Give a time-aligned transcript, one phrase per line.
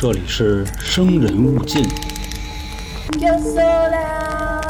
[0.00, 1.82] 这里是生人勿近。
[3.18, 4.62] Yo sola.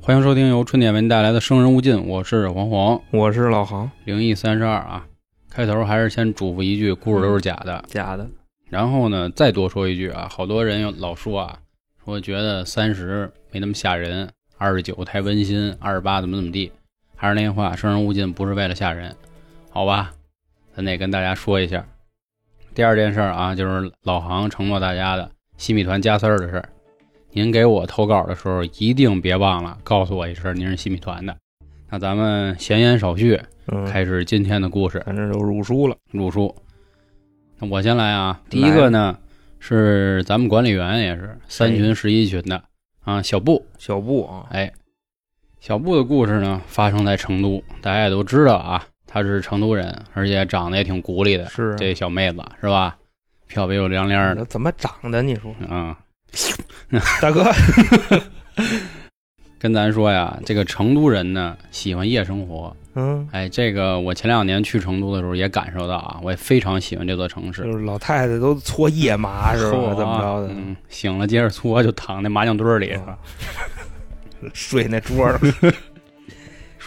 [0.00, 5.04] 欢迎收听由春点为您带来的《生人勿进》，我是黄黄，我是老航，灵异三十二啊。
[5.50, 7.84] 开头还是先嘱咐一句，故事都是假的。
[7.88, 8.30] 假的，
[8.68, 11.58] 然后呢，再多说一句啊，好多人老说啊，
[12.04, 16.70] 说觉得三十没那么吓人，二十九太温馨，二十八怎么怎么地。
[17.16, 19.16] 还是那句话，生人勿近不是为了吓人，
[19.70, 20.12] 好吧？
[20.80, 21.84] 咱得跟大家说一下。
[22.74, 26.66] 第二件事啊，就是老航承诺大家的西米团加丝儿的事儿。
[27.32, 31.36] 您给我投稿的时候，一定别忘了告诉我一声您是西米团的。
[31.90, 35.02] 那咱们闲言少叙，嗯，开始今天的故事。
[35.04, 36.56] 反正就入书了，入书。
[37.58, 39.18] 那我先来啊，第一个呢
[39.58, 42.64] 是咱们管理员也是三群十一群的
[43.04, 43.66] 啊，小布。
[43.76, 44.72] 小布啊，哎，
[45.60, 52.96] 小布的故事呢发生在成都，大家也都知道啊，她是成都人，而且长得也挺古丽的，是啊这小妹子是吧？
[53.48, 55.20] 漂白又亮亮的，怎么长的？
[55.20, 55.94] 你说，嗯，
[57.20, 57.44] 大哥，
[59.58, 62.74] 跟咱说呀，这个成都人呢喜欢夜生活。
[62.94, 67.64] 嗯，哎，这个我前两年去成都的时候也感受到啊，我也非常喜欢这座城市。
[67.64, 69.76] 就是老太太都搓夜麻是吧？
[69.76, 70.48] 嚯怎么着的？
[70.54, 73.18] 嗯，醒了接着搓，就躺那麻将堆里是吧？
[74.54, 75.40] 睡那桌上，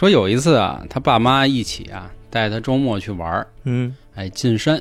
[0.04, 4.78] 说有一次啊，他爸妈一起啊，带他周末去玩儿，嗯哎，进山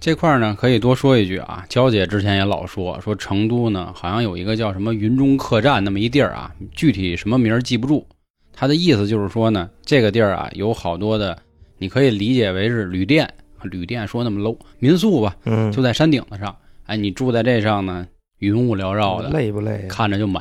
[0.00, 1.66] 这块儿呢，可以多说一句啊。
[1.68, 8.06] 娇姐之前也老说，说成都呢，好像有一个叫什么云中客栈那么一地儿啊，具体什么名儿记不住。
[8.54, 11.36] 他的意思就是说呢，这个地儿啊，有好多的，
[11.76, 16.56] 你可以理解为是旅店，旅店说那么 low，民宿吧，嗯，就在山顶子上。
[16.86, 20.40] 哎，你住在这上呢，云雾缭绕的，累不累看着就美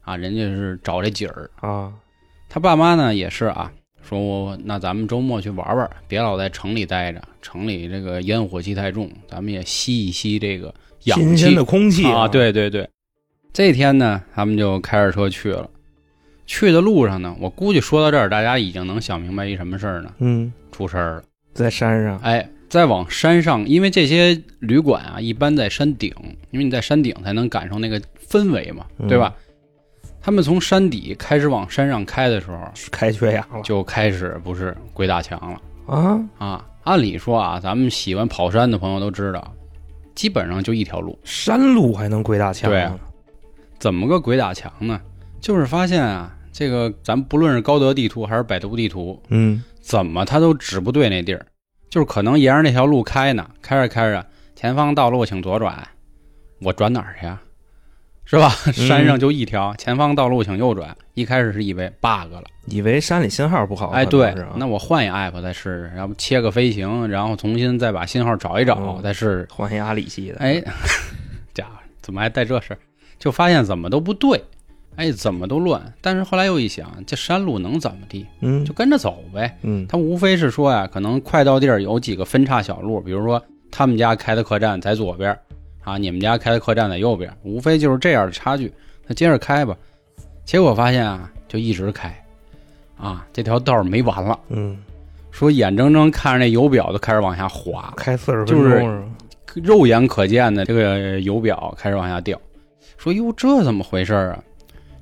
[0.00, 0.16] 啊。
[0.16, 1.92] 人家是找这景儿，啊？
[2.48, 3.70] 他爸妈呢也是啊，
[4.02, 10.74] 说我那咱们周末去玩玩，别老在城里待着，城里这个烟火气太重，咱们也吸一吸这个
[11.04, 12.88] 氧气新鲜的空气啊。，对对对，
[13.52, 15.68] 这天呢，他们就开着车去了。
[16.46, 20.14] 去的路上呢，我估计说到这儿，大家已经能想明白一什么事儿呢？
[20.20, 21.22] 嗯，出事儿了。
[21.52, 26.10] 在山上，哎，再往山上，因为这些旅馆啊，一般在山顶，
[26.50, 29.34] 因为你在山顶才能感受那个氛围嘛，嗯对吧？
[30.28, 32.58] 他们从山底开始往山上开的时候，
[32.90, 36.22] 开缺氧了就开始不是鬼打墙了啊？
[36.36, 36.66] 啊！
[36.82, 39.54] 按理说啊，咱们喜欢跑山的朋友都知道，
[40.14, 41.18] 基本上就一条路。
[41.24, 42.70] 山路还能鬼打墙？
[42.70, 42.98] 对啊，
[43.78, 45.00] 怎么个鬼打墙呢？
[45.40, 51.46] 就是发现啊，这个咱不论是高德地图还是百度地图，嗯，怎么它都指不对那地儿，
[51.88, 55.88] 就是可能沿着那条路开呢，开着开着，前方道路请左转，
[56.60, 57.40] 我转哪儿去啊？
[58.30, 58.50] 是吧？
[58.72, 60.94] 山上就一条，前方道路请右转。
[61.14, 69.48] 一开始是以为 bug 了，以为山里信号不好，哎，对那我换一 app 再试试，要不切个飞行，然后重新再把信号找一找，嗯再试试。
[69.50, 70.62] 换一阿里系的，哎，
[71.54, 71.70] 家伙，
[72.02, 72.78] 怎么还带这事儿？
[73.18, 74.44] 就发现怎么都不对，
[74.96, 75.82] 哎，怎么都乱。
[76.02, 78.26] 但是后来又一想，这山路能怎么地？
[78.42, 79.56] 嗯就跟着走呗。
[79.62, 85.36] 嗯他无非是说呀，可能快到地儿有几个分岔小路，比如说他们家开的客栈在左边，
[85.88, 88.70] 啊，你们家开的客栈在右边，无非就是这样的差距。
[89.06, 89.74] 那接着开吧，
[90.44, 92.14] 结果发现啊，就一直开，
[92.98, 94.38] 啊，这条道儿没完了。
[94.48, 94.76] 嗯，
[95.30, 99.12] 说眼睁睁看着那油表都开始往下滑，开四十分就是钟？
[99.64, 102.38] 肉眼可见的这个油表开始往下掉。
[102.98, 104.38] 说哟，这怎么回事啊？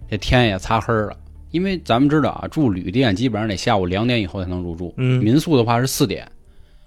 [0.08, 1.16] 这天也擦黑了，
[1.50, 6.30] 因为咱们知道啊，住旅店基本上得下午两点以后才能入住，嗯民宿的话是四点，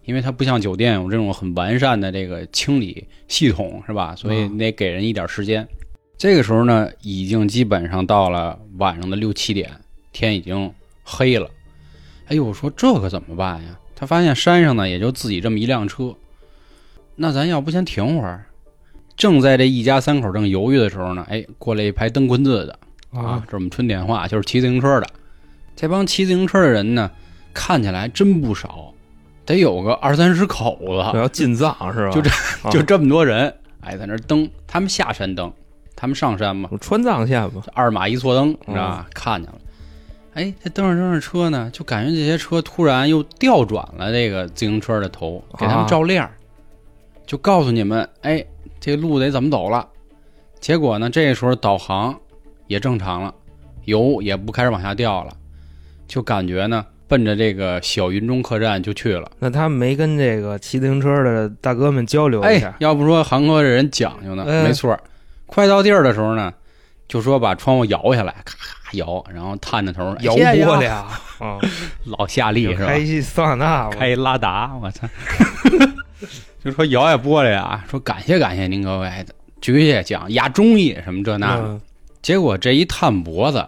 [0.09, 4.15] 因为它不像酒店有这种很完善的这个清理系统，是吧？
[4.15, 5.67] 所以你得给人一点时间。
[6.17, 9.69] 这个时候呢，已经基本上到了晚上的六七点，
[10.11, 11.47] 天已经黑了。
[12.25, 13.77] 哎呦，我说这可怎么办呀？
[13.95, 16.15] 他发现山上呢也就自己这么一辆车，
[17.15, 18.47] 那咱要不先停会儿？
[19.15, 22.79] 正在这一家三口正犹豫的时候呢，哎，过来一排蹬棍子的
[23.11, 25.07] 啊，这是我们春点话，就是骑自行车的。
[25.75, 27.11] 这帮骑自行车的人呢，
[27.53, 28.91] 看起来真不少，
[29.53, 32.11] 得有个二三十口子，我要进藏是吧？
[32.11, 34.49] 就这啊就这么多人，哎，在那儿蹬。
[34.67, 35.51] 他们下山登，
[35.95, 37.61] 他们上山嘛，川藏线吧？
[37.73, 39.07] 二马一错蹬，你知道吧？
[39.13, 39.57] 看见了。
[40.35, 46.31] 哎，这蹬着蹬着车呢，就感觉这些车突然又调转了这个自行车的头，给他们照亮儿，
[47.25, 48.45] 就告诉你们，哎，
[48.79, 49.87] 这路得怎么走了。
[50.59, 52.15] 结果呢，这时候导航
[52.67, 53.33] 也正常了，
[53.85, 55.33] 油也不开始往下掉了，
[56.07, 59.29] 就感觉呢，奔着这个小云中客栈就去了。
[59.39, 62.73] 那他没跟这个骑自行车的大哥们交流一哎下，？
[62.79, 64.97] 要不说韩哥这人讲究呢，哎没错。
[65.47, 66.53] 快到地儿的时候呢，
[67.07, 71.57] 就说把窗户摇下来，咔咔摇，然后探着头摇玻璃啊，啊，
[72.05, 72.85] 老夏利是吧？
[72.85, 75.07] 开一桑塔纳，开一拉达，我操！
[76.63, 79.11] 就说摇下玻璃啊，说感谢感谢您各位，
[79.59, 81.63] 举下奖压中意什么这那的。
[81.63, 81.81] 嗯
[82.21, 83.65] 结果这一探脖子，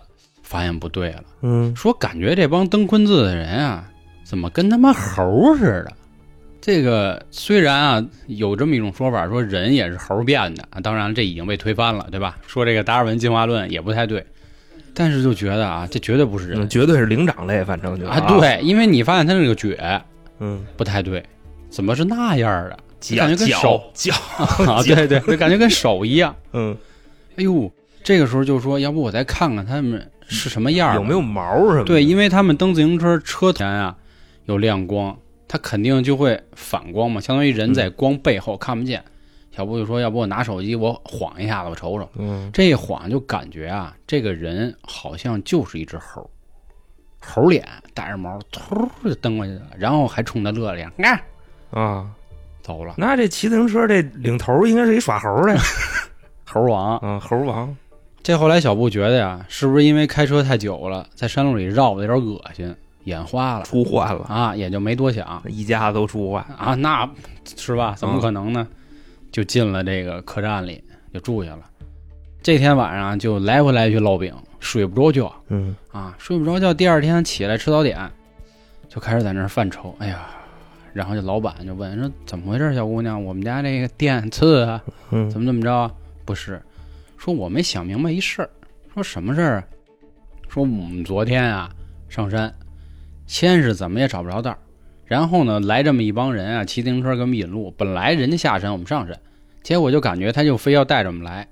[0.51, 3.89] 发现不对了，嗯，说感觉这帮登坤字的人啊，
[4.25, 5.94] 怎么跟他妈猴似的？
[6.59, 12.38] 这个虽然啊有这么一种说法，说人也是猴变的，啊当然这已经被推翻了，对吧？
[12.45, 14.24] 说这个达尔文进化论也不太对，
[14.94, 16.59] 但是就觉得啊，这绝对不是人。
[16.62, 19.69] 嗯绝对是灵长类，反正就啊，，对，因为你发现他那个脚
[20.39, 21.24] 嗯，不太对，
[21.69, 22.77] 怎么是那样的？
[23.00, 24.13] 脚感觉跟手脚，
[24.68, 26.36] 啊，对对，就感觉跟手一样。
[26.54, 26.75] 嗯，
[27.38, 27.71] 哎呦，
[28.04, 31.83] 这个时候就说，要不我再看看他们是什么样儿有没有毛什么的？
[31.83, 33.95] 对，因为他们蹬自行车车前啊
[34.45, 35.16] 有亮光，
[35.48, 39.04] 它肯定就会反光嘛，相当于人在光背后看不见。
[39.51, 42.10] 小布就说，要不我拿手机我晃一下子，我瞅瞅。
[42.16, 46.30] 嗯，这一晃就感觉啊，这个人好像就是一只猴，
[47.19, 51.19] 猴脸带着毛，突就蹬过去了，然后还冲他乐了一下，你看
[51.72, 52.10] 啊，
[52.62, 55.62] 走了，那这骑自行车这领头应该是一耍猴的呀，
[56.48, 56.98] 猴王。
[57.04, 57.75] 嗯，猴王，
[58.23, 62.75] 这后来小布觉得呀，是不是因为开车太久了，在山路里绕的有点恶心，
[63.06, 67.09] 眼花了出幻了，啊，也就没多想一家子都出幻，啊，那
[67.57, 67.95] 是吧？
[67.97, 68.68] 怎么可能呢？
[69.31, 70.83] 就进了这个客栈里，
[71.13, 71.62] 就住下了。
[72.44, 76.73] 这天晚上就来回来去烙饼，睡不着觉嗯啊，睡不着觉。
[76.73, 77.97] 第二天起来吃早点，
[78.88, 79.95] 就开始在那儿犯愁。
[80.00, 80.27] 哎呀，
[80.94, 83.23] 然后这老板就问说：“怎么回事，小姑娘？
[83.23, 85.91] 我们家这个电次啊，嗯怎么怎么着啊？
[86.25, 86.62] 不是，
[87.21, 88.50] 说我没想明白一事儿，
[88.91, 89.63] 说什么事儿啊？
[90.50, 91.69] 说我们昨天啊
[92.09, 92.51] 上山，
[93.27, 94.57] 先是怎么也找不着道儿，
[95.06, 99.15] 然后呢来这么一帮人啊骑自行车给我们引路，本来人家下山我们上山，
[99.62, 101.47] 结果就感觉他就非要带着我们来，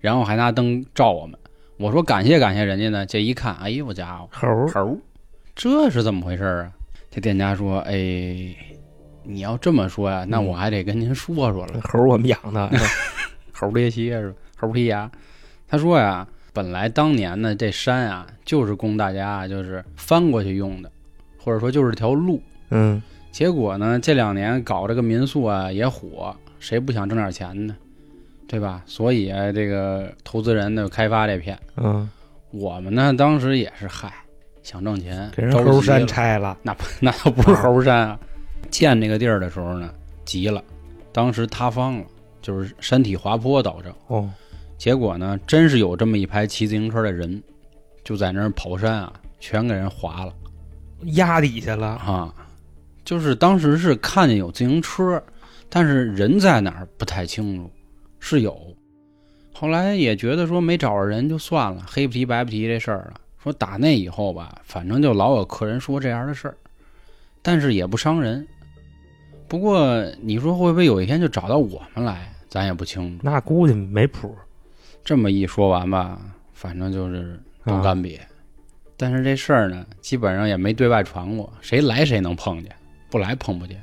[0.00, 1.38] 然后还拿灯照我们。
[1.76, 4.98] 我说感谢感谢人家呢，这一看，哎呦我家伙，猴猴，
[5.54, 6.72] 这是怎么回事儿啊？
[7.12, 7.94] 这店家说，哎，
[9.22, 11.80] 你要这么说呀，那我还得跟您说说了。
[11.88, 12.68] 猴我们养的，
[13.54, 14.36] 猴这些是吧？
[14.62, 15.10] 猴儿剔牙。
[15.68, 20.90] 他说呀，本来当年呢这山啊，就是供大家啊就是翻过去用的，
[21.38, 22.42] 或者说就是条路。
[22.70, 27.74] 嗯结果呢，这两年搞这个民宿啊也火，谁不想挣点钱呢？
[28.46, 28.82] 对吧？
[28.84, 32.06] 所以啊，这个投资人呢开发这片，嗯，
[32.50, 34.12] 我们呢当时也是嗨，
[34.62, 38.20] 想挣钱，给人猴山拆了，那那倒不是猴山啊！
[38.70, 39.90] 建这个地儿的时候呢，
[40.26, 40.62] 急了，
[41.12, 42.04] 当时塌方了，
[42.42, 43.90] 就是山体滑坡导致。
[44.08, 44.28] 哦，
[44.82, 47.40] 结果呢，真是有这么一排骑自行车的人，
[48.02, 50.34] 就在那儿跑山啊，全给人划了
[51.12, 52.34] 压底下了，啊！
[53.04, 55.22] 就是当时是看见有自行车，
[55.68, 57.70] 但是人在哪儿不太清楚，
[58.18, 58.60] 是有。
[59.52, 63.20] 后来也觉得说没找着人就算了，黑不提白不提这事儿了。
[63.40, 66.56] 说打那以后吧，反正就老有客人说这样的事儿，
[67.40, 68.44] 但是也不伤人。
[69.46, 73.20] 不过你说会不会有一天就找到我们来，咱也不清楚。
[73.22, 74.34] 那估计没谱，
[75.04, 76.20] 这么一说完吧，
[76.52, 78.18] 反正就是都啊干瘪。
[78.96, 82.70] 但是这事儿呢，基本上也没对外传过，谁来谁能碰见，
[83.10, 83.80] 不来碰不见。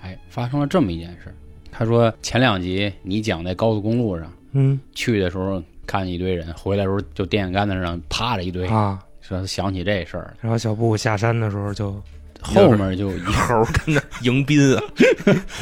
[0.00, 1.34] 哎，发生了这么一件事。
[1.72, 8.98] 他说前两集你讲在高速公路上嗯去的时候看见一堆人，回来的时候就电线杆子上趴着一堆，啊。
[9.20, 12.02] 说想起这事儿，然后小布下山的时候就
[12.40, 14.82] 后面就 一猴跟那迎宾啊，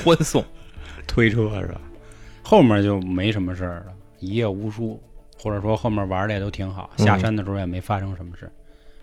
[0.05, 0.43] 欢送。
[1.07, 1.81] 推车是吧？
[2.43, 4.99] 后面就没什么事儿了，一夜无书，
[5.41, 8.51] 或者说后面玩的也都挺好，嗯下山的时候也没发生什么事。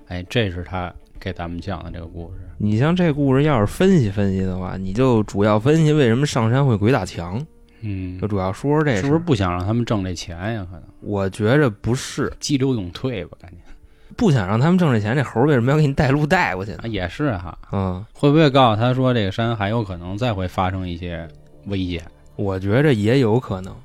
[0.08, 2.48] 哎，这是他给咱们讲的这个故事。
[2.58, 7.44] 你像这故事要是分析分析的话，你就主要分析为什么上山会鬼打墙，
[7.82, 9.18] 嗯就，主要说说这是不是？
[9.18, 10.68] 不想让他们挣这钱呀？
[10.70, 13.58] 可能我觉着不是，激流勇退吧，感觉
[14.16, 16.76] 不想让他们挣这钱，这猴为什么要给你带路带过去？
[16.84, 17.58] 也是哈。
[17.72, 21.28] 嗯，会不会告诉他说这个山还有可能再会发生一些
[21.66, 22.02] 危险？
[22.36, 23.76] 我觉着也有可能。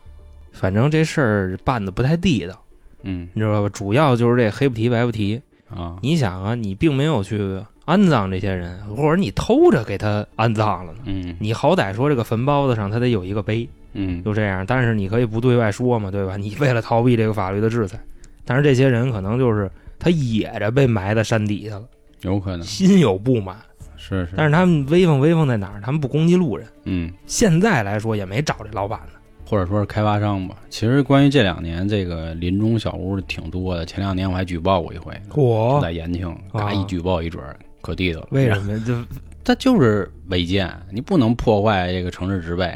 [0.61, 2.63] 反正这事儿办的不太地道，
[3.03, 3.69] 嗯你知道吧？
[3.71, 5.41] 主要就是这黑不提白不提。
[5.75, 10.99] 啊，你想啊，你并没有去安葬这些人，或者你偷着给他安葬了呢。
[11.07, 14.67] 嗯你好歹说这个坟包子上他得有一个碑，嗯就这样。
[14.67, 16.37] 但是你可以不对外说嘛，对吧？
[16.37, 17.99] 你为了逃避这个法律的制裁，
[18.45, 21.85] 但是这些人可能就是他野着被埋在山底下了，
[22.23, 23.57] 有可能心有不满。
[23.97, 25.81] 是是，但是他们威风威风在哪儿？
[25.81, 26.67] 他们不攻击路人。
[26.85, 29.20] 嗯，现在来说也没找这老板呢。
[29.51, 30.55] 或者说是开发商吧。
[30.71, 38.29] 其实关于这两年这个林中小屋挺多的，前两年我还举报过一回，就在延庆，啊嘎一举报一准儿，可地道了。
[38.31, 38.95] 为什么就
[39.43, 42.67] 它就是违建，你不能破坏这个城市植被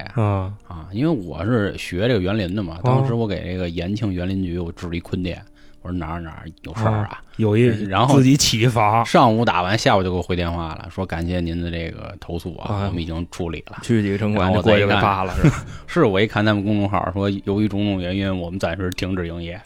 [0.66, 0.88] 啊！
[0.90, 5.40] 因为我是学这个园林的嘛，当时我给这个延庆园林局我制了一坤电，
[5.84, 7.20] 我说哪儿哪儿有事儿啊。
[7.36, 13.78] 有一然后自己起房，上午打完，下午就给我回电话了，说感谢您的这个投诉啊，啊我们已经处理了。
[13.82, 15.64] 去几个城管就过去给扒了， 是吧？
[15.86, 19.60] 是我一看他们公众号说，由于种种原因，我们暂时停止营业，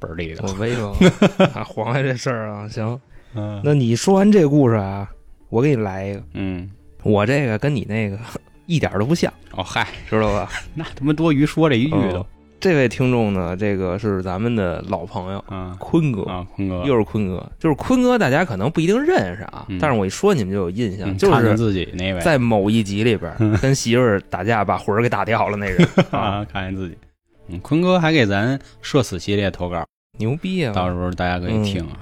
[0.00, 0.52] 倍儿地道我。
[0.54, 0.92] 威风
[1.54, 3.00] 啊，黄爷这事儿啊，行。
[3.34, 5.08] 嗯那你说完这故事啊，
[5.48, 6.70] 我给你来一个，嗯，
[7.02, 8.18] 我这个跟你那个
[8.66, 10.50] 一点都不像，哦嗨，知道吧？
[10.74, 12.26] 那他妈多余说这一句都哦。
[12.62, 16.84] 这位听众呢，这个是咱们的老朋友啊坤哥，啊，坤哥。
[16.84, 19.80] 又是坤哥，就是坤哥，大家可能不一定认识啊，嗯。
[19.80, 22.20] 但是我一说你们就有印象，嗯就是自己那位。
[22.20, 25.84] 在某一集里边嗯 跟媳妇儿打架，把魂儿给打掉了那人。
[26.12, 26.96] 啊，啊，看见自己。
[27.48, 29.84] 嗯，坤哥还给咱社死系列投稿，
[30.20, 30.72] 牛逼啊！
[30.72, 31.98] 到时候大家可以听啊。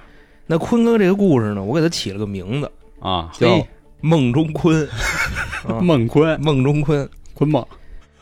[0.47, 2.71] 那坤哥这个故事呢，我给他起了个名字。
[3.01, 3.67] 啊，叫嘿，
[4.03, 4.87] 梦中坤，
[5.67, 5.81] 啊。
[5.81, 7.09] 孟坤，梦中坤。
[7.33, 7.67] 坤梦，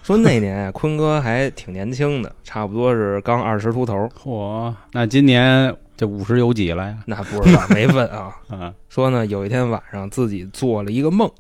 [0.09, 6.97] 说那年啊，坤哥还挺年轻的，差不多是刚二十出头，嚯，那今年这五十有几了呀？
[7.05, 8.35] 那不知道没问啊。
[8.49, 11.31] 嗯， 说呢，有一天晚上自己做了一个梦，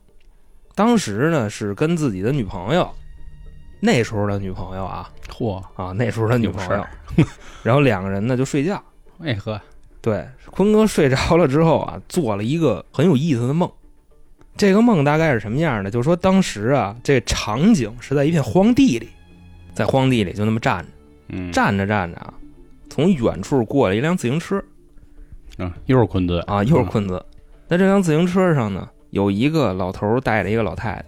[0.75, 2.87] 当时呢是跟自己的女朋友，
[3.81, 6.85] 那时候的女朋友啊嚯，啊，那时候的女朋友
[7.65, 8.85] 然后两个人呢就睡觉。
[9.25, 9.59] 哎呵，
[10.03, 13.73] 对，坤哥睡着了之后啊，做了一个很有意思的梦。
[14.59, 15.91] 这个梦大概是什么样的？
[15.91, 19.09] 就是说当时啊，这场景是在一片荒地里，
[19.73, 20.89] 在荒地里就那么站着，
[21.29, 22.35] 嗯，站着站着啊，
[22.91, 24.63] 从远处过来一辆自行车
[25.59, 27.25] 嗯，又是坤子啊，又是坤子。
[27.69, 31.05] 那这辆自行车上呢，有一个老头带着一个老太太。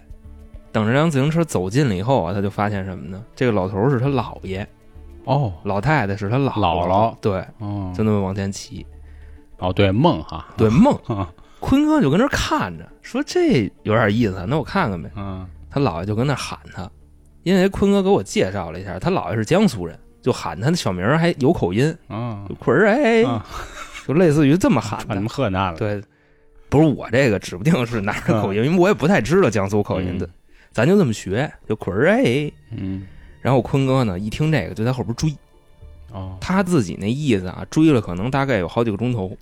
[0.71, 3.21] 等这辆自行车走近了以后啊，他就发现什么呢？
[3.35, 4.65] 这个老头是他姥爷，
[5.25, 8.85] 哦老太太是他姥姥姥对，哦就那么往前骑。
[9.57, 11.29] 哦，对梦哈，对，梦，啊
[11.61, 15.09] 坤哥就跟那儿看着，说这有点意思，那我看看呗。
[15.15, 15.47] 嗯。
[15.69, 16.91] 他姥爷就跟那儿喊他，
[17.43, 23.45] 因为坤哥给我介绍了一下，他姥爷是江苏人，就喊他的小名还有口音，啊就坤儿哎，啊，
[24.05, 25.15] 就类似于这么喊的。
[25.27, 25.71] 传他。
[25.71, 26.03] 们了，对，
[26.67, 30.29] 不是我这个指不定是哪儿的口音， 因为我也不太知道江苏口音的，
[30.73, 32.51] 咱就这么学，就坤儿哎。
[32.71, 33.07] 嗯。
[33.39, 35.33] 然后坤哥呢一听这个就在后边追，
[36.11, 36.37] 哦。
[36.41, 39.35] 他自己那意思啊，追了可能大概有好几个钟头。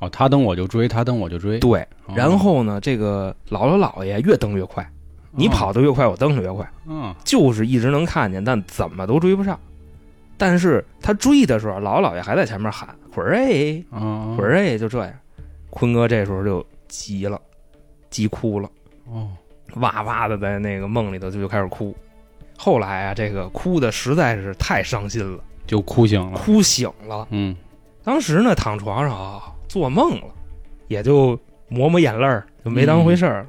[0.00, 4.88] 哦，他蹬我就追，他蹬我就追，对，哦然后呢，这个姥姥姥爷越蹬越快，
[5.32, 6.68] 你跑得越快，我蹬得越快。
[6.86, 9.58] 嗯就是一直能看见，但怎么都追不上。
[10.36, 15.12] 但是他追的时候，姥姥姥爷还在前面喊“魂儿哎，啊魂儿哎”，就这样。
[15.70, 17.40] 坤哥这时候就急了，
[18.08, 18.70] 急哭了，
[19.10, 19.28] 哦
[19.80, 21.94] 哇哇的在那个梦里头就就开始哭。
[22.56, 27.26] 后来啊，这个哭的实在是太伤心了，就哭醒了，哭醒了。
[27.30, 27.54] 嗯
[28.04, 30.34] 当时呢，躺床上啊，做梦了，
[30.88, 33.46] 也就抹抹眼泪儿，就没当回事儿。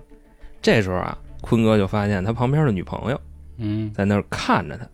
[0.62, 3.20] 这时候啊，坤哥就发现他旁边的女朋友。
[3.62, 4.88] 嗯在那儿看着他，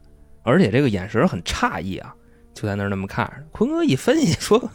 [0.43, 2.15] 而且这个眼神很诧异啊，
[2.53, 3.43] 就在那儿那么看着。
[3.51, 4.69] 坤哥一分析说，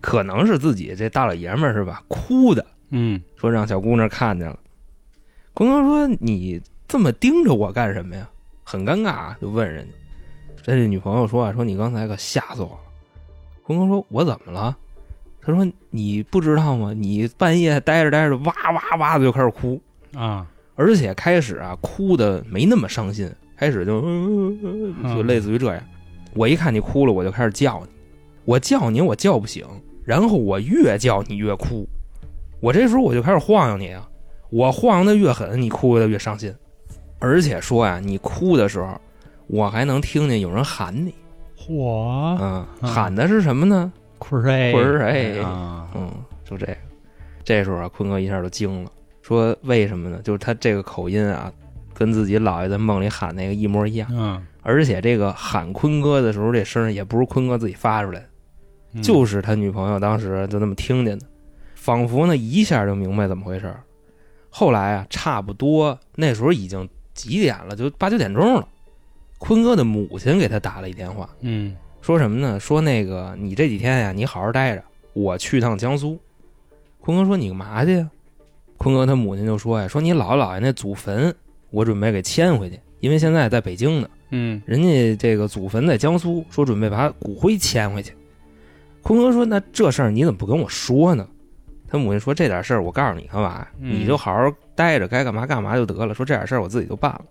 [0.00, 4.58] 可能是自己这大老爷们儿是吧，哭的，嗯说让小姑娘看见了。
[5.54, 8.28] 坤哥说：“你这么盯着我干什么呀？”
[8.64, 9.92] 很尴尬啊，就问人家。
[10.62, 12.80] 这女朋友说啊：“说你刚才可吓死我了。”
[13.62, 14.76] 坤哥说：“我怎么了？”
[15.42, 16.92] 他说：“你不知道吗？
[16.94, 19.80] 你半夜待着待着，哇哇哇的就开始哭。”
[20.14, 25.82] 啊而且开始啊，哭的没那么伤心，开始就、嗯 就类似于这样。
[26.34, 27.90] 我一看你哭了，我就开始叫你，
[28.46, 29.66] 我叫你我叫不醒，
[30.04, 31.86] 然后我越叫你越哭，
[32.60, 34.08] 我这时候我就开始晃悠你啊，
[34.50, 36.54] 我晃悠的越狠，你哭的越伤心，
[37.18, 38.98] 而且说呀、你哭的时候，
[39.48, 41.14] 我还能听见有人喊你，
[41.58, 43.92] 嚯嗯，嗯喊的是什么呢？
[44.20, 46.08] 坤儿哎坤儿哎啊嗯，
[46.44, 46.76] 就这个。
[47.42, 50.20] 这时候啊，坤哥一下就惊了，说为什么呢？
[50.22, 51.52] 就是他这个口音啊，
[51.94, 58.26] 跟自己姥爷在梦里喊那个一模一样，嗯而且这个喊坤哥的时候，这声也不是坤哥自己发出来的，
[58.92, 61.26] 嗯就是他女朋友当时就那么听见的，
[61.74, 63.82] 仿佛呢一下就明白怎么回事儿。
[64.50, 68.68] 后来啊，差不多那时候已经几点了，就八九点钟了。
[69.38, 72.58] 坤哥的母亲给他打了一电话，嗯说什么呢？
[72.58, 76.18] 说那个你这几天呀，你好好待着，我去趟江苏。
[77.00, 78.10] 坤哥说你干嘛去呀？
[78.78, 81.34] 坤哥他母亲就说呀，说你姥姥姥爷那祖坟，
[81.70, 88.14] 我准备给迁回去，因为现在在北京呢，嗯人家这个祖坟在江苏，说准备把骨灰迁回去。
[89.02, 91.26] 坤哥说那这事儿你怎么不跟我说呢？
[91.88, 93.66] 他母亲说这点事儿我告诉你干嘛？
[93.80, 96.14] 嗯你就好好待着，该干嘛干嘛就得了。
[96.14, 97.24] 说这点事儿我自己就办了。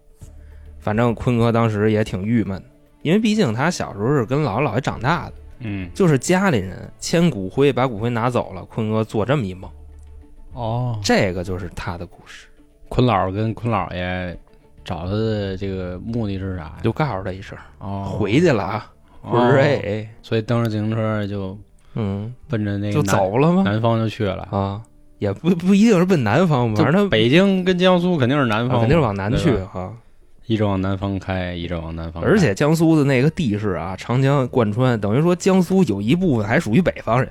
[0.79, 2.68] 反正坤哥当时也挺郁闷的，
[3.01, 5.33] 因为毕竟他小时候是跟姥姥姥爷长大的。
[5.61, 9.69] 嗯就是家里人迁骨灰，把骨灰拿走了，坤哥做这么一梦，
[10.53, 12.47] 哦，这个就是他的故事，
[12.87, 14.39] 坤姥儿跟坤姥爷
[14.85, 16.77] 找他的这个目的是啥呀？
[16.81, 18.91] 就告诉他一声，哦回去了啊，
[19.21, 21.57] 哦不是哎，所以蹬着自行车就
[21.95, 23.63] 嗯，奔着那个就走了吗？
[23.65, 24.47] 南方就去了。
[24.51, 24.81] 啊，
[25.17, 29.93] 也不不一定是奔南方，就反正他北京跟江苏肯定是南方肯定是往南去哈啊。
[30.49, 32.27] 一直往南方开，一直往南方开。
[32.27, 37.29] 而且江苏的那个地势啊，长江贯穿，等于说江苏有一部分还属于北方人，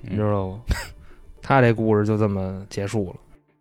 [0.00, 0.58] 你知道不？
[1.42, 3.16] 他这故事就这么结束了。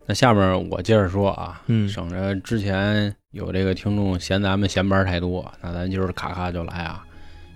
[0.05, 7.05] 那下面我接着说啊，嗯省着之前有这个听众嫌咱们闲班太多，那咱就是咔咔就来啊。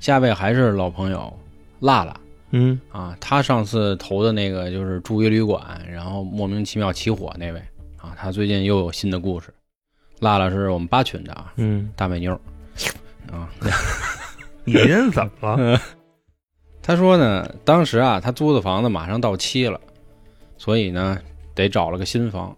[0.02, 1.34] 下位还是老朋友
[1.80, 2.14] 辣辣
[2.52, 7.60] 嗯啊，他上次投的那个就是住一旅馆，然后莫名其妙起火那位
[7.96, 9.48] 啊，他最近又有新的故事。
[10.24, 12.34] 辣辣是我们八群的啊，嗯，大美妞
[13.32, 13.48] 啊，
[14.66, 15.80] 你人怎么了？
[16.82, 19.80] 他说呢，当时啊，他租的房子马上到期了，
[20.58, 21.20] 所以呢，
[21.54, 22.56] 得找了个新房。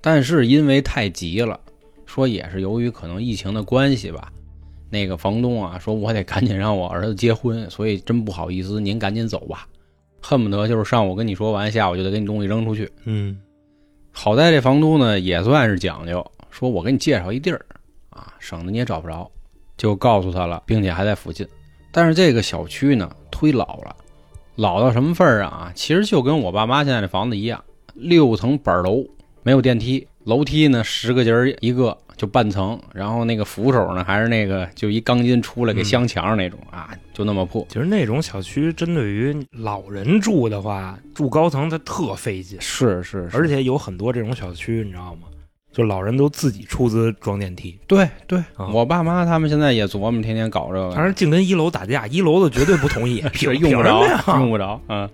[0.00, 1.58] 但是因为太急了，
[2.06, 4.32] 说也是由于可能疫情的关系吧，
[4.88, 9.66] 那个房东啊，说我得赶紧让我儿子结婚，所以真不好意思，您赶紧走吧，
[10.22, 12.90] 恨不得就是上午跟你说完，下午就得给你东西扔出去。
[13.04, 13.38] 嗯
[14.10, 17.64] 好在这房东呢也算是讲究，说我给你介绍一地儿
[18.10, 19.30] 啊，省得你也找不着，
[19.76, 21.46] 就告诉他了，并且还在附近。
[21.90, 23.96] 但是这个小区呢忒老了，
[24.56, 25.72] 老到什么份儿上啊？
[25.74, 27.62] 其实就跟我爸妈现在这房子一样，
[27.94, 29.04] 六层板楼，
[29.42, 37.64] 没有电梯，楼梯呢十个节儿一个，就半层，然后那个扶手呢还是那个就一钢筋出来给镶墙上那种、啊，就那么破。
[37.68, 45.28] 其实那种小区针对于老人住的话，住高层它特费劲，是是是，而且有很多这种小区，你知道吗？
[45.70, 50.90] 就老人都自己出资装电梯，对对、啊我爸妈他们现在也琢磨，天天搞这个。
[50.92, 54.02] 反正净跟一楼打架，一楼的绝对不同意， 是用不着
[54.38, 54.80] 用不着。
[54.88, 55.08] 嗯，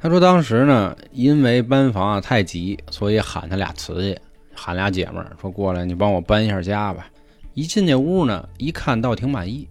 [0.00, 4.18] 他说当时呢，因为搬房啊太急，所以喊他俩瓷去，
[4.54, 7.06] 喊俩姐们儿说过来，你帮我搬一下家吧。
[7.54, 9.68] 一进这屋呢，一看倒挺满意，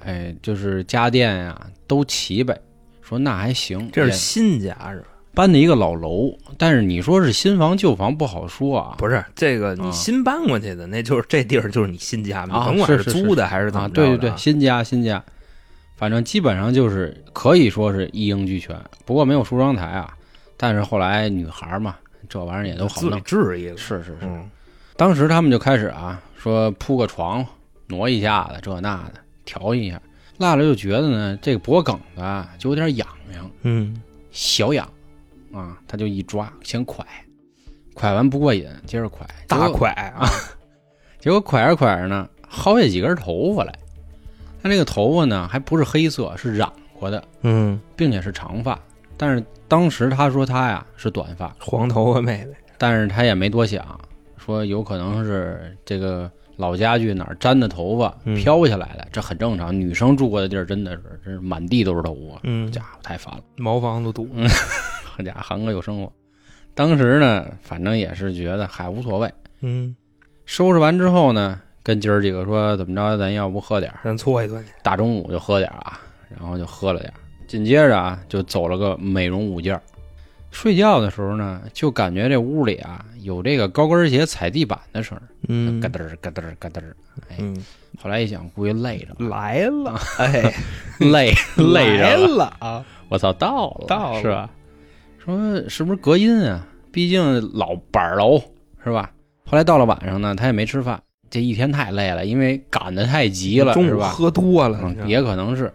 [0.00, 2.58] 哎，就是家电呀、都齐备，
[3.02, 3.88] 说那还行。
[3.92, 5.06] 这是新家是吧？
[5.34, 8.94] 搬的一个老楼，但是你说是新房旧房不好说啊。
[8.98, 14.08] 不是这个，你啊新搬过去的，那就是这地儿就是你新家，你啊甭管是租的还是怎啊，么着的。
[14.08, 15.22] 对对对，新家新家，
[15.96, 20.12] 反正基本上就是可以说是一应俱全，不过没有梳妆台啊。
[20.56, 21.96] 但是后来女孩嘛，
[22.28, 23.22] 这玩意儿也都好自己弄。
[23.22, 24.48] 治一个，是是是，嗯。
[24.96, 27.44] 当时他们就开始啊，说铺个床，
[27.86, 29.14] 挪一下子，这那的，
[29.44, 30.00] 调一下。
[30.38, 34.00] 辣辣就觉得呢，这个脖梗子啊就有点痒痒，嗯。
[34.30, 34.88] 小痒
[35.52, 37.04] 啊，他就一抓，先蒯，
[37.94, 40.28] 蒯完不过瘾，接着蒯，大蒯啊，
[41.18, 43.72] 结果蒯着蒯着呢，薅下几根头发来。
[44.62, 48.78] 他这个头发呢，还不是黑色，是染过的，嗯，并且是长发。
[49.16, 54.00] 但是当时他说他呀是短发，黄头发妹妹，但是他也没多想，
[54.36, 59.74] 说有可能是这个老家具哪儿粘的头发嗯飘下来的，这很正常。
[59.74, 63.42] 女生住过的地儿真的是，真是满地都是头发，嗯，家伙太烦了。
[63.56, 64.28] 茅房都堵，
[65.14, 66.10] 好家伙，韩哥有生活。
[66.74, 69.30] 当时呢，反正也是觉得还无所谓。
[69.60, 69.94] 嗯，
[70.46, 77.14] 收拾完之后呢，跟今儿几个说怎么着，咱要不喝点儿咱搓一顿去，大中午就喝点儿啊，然后就喝了点儿。
[77.46, 79.82] 紧接着啊，就走了个美容午觉儿。
[80.50, 86.96] 睡觉的时候呢，就感觉这屋里啊有这个高跟鞋踩地板的声儿，嗯咯噔儿咯噔儿咯噔儿。
[87.30, 87.56] 哎，嗯，
[88.02, 90.54] 后来一想，估计累着了，来了，哎，
[90.98, 92.36] 累累来着了。
[92.36, 94.48] 了啊， 我操，到了，到了是吧？
[95.24, 96.66] 说是不是隔音啊？
[96.90, 98.42] 毕竟老板儿楼
[98.82, 99.12] 是吧？
[99.46, 103.72] 后来到了晚上呢，他也没吃饭，这一天太累了，因为赶得太急了？
[103.72, 105.72] 中午喝多了，也可能是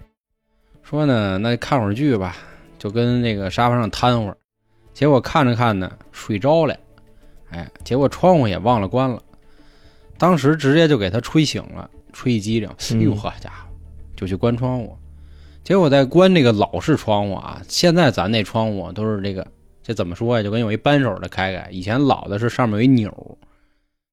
[0.83, 2.36] 说呢，那看会儿剧吧，
[2.77, 4.38] 就跟那个沙发上瘫会儿。
[4.93, 6.75] 结果看着看呢睡着了，
[7.51, 9.21] 哎，结果窗户也忘了关了，
[10.17, 13.69] 当时直接就给他吹醒了，吹一激灵，嗯哟呵家伙，
[14.13, 14.97] 就去关窗户。
[15.67, 19.45] 结果在关这个老式窗户啊，现在咱那窗户都是这个，
[19.84, 20.41] 这怎么说呀？
[20.41, 23.38] 就跟有一扳手的开开，以前老的是上面有一钮，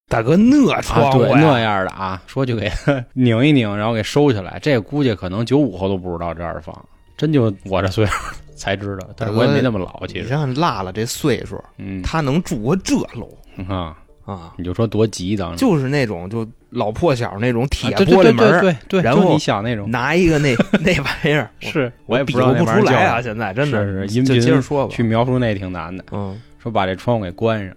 [0.09, 2.69] 大哥那啊，窗户对，那样的啊，说就给
[3.15, 4.59] 拧一拧，然后给收起来。
[4.61, 6.77] 这估计可能九五后都不知道这样放，
[7.15, 13.29] 真就我这岁数才知道，但是我也没那么老，其实你实，像辣辣这岁数，嗯他能住过这楼
[13.73, 14.53] 啊，啊？
[14.57, 23.21] 你就说多急当时，就是那种就老破小那种铁玻璃门儿，对对对对，就然后你想那种，拿一个那 那玩意儿，是我我也比划不出来啊！
[23.21, 26.03] 现在真的是是音频接着说吧，去描述那挺难的。
[26.11, 27.75] 嗯说把这窗户给关上，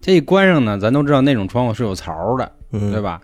[0.00, 3.00] 这一关上呢，咱都知道那种窗户是有槽的，嗯，对？
[3.00, 3.20] 吧？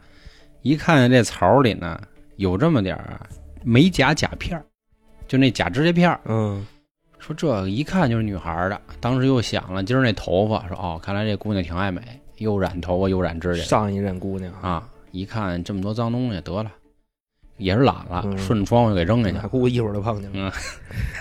[0.63, 2.01] 一看见这槽里呢，
[2.37, 3.23] 有这么点儿啊
[3.63, 4.65] 美甲甲片儿，
[5.29, 6.21] 就那假指甲片儿。
[6.25, 6.67] 嗯
[7.19, 12.01] 说这一看就是女孩儿的，当时又想了今儿那头发，说哦，看来这姑娘挺爱美，
[12.39, 14.89] 又染头发又染指甲上一任姑娘，啊！
[15.13, 16.71] 一看这么多脏东西，得了，
[17.57, 20.53] 也是懒了，嗯顺着窗户给扔下去姑姑一会儿就碰见了。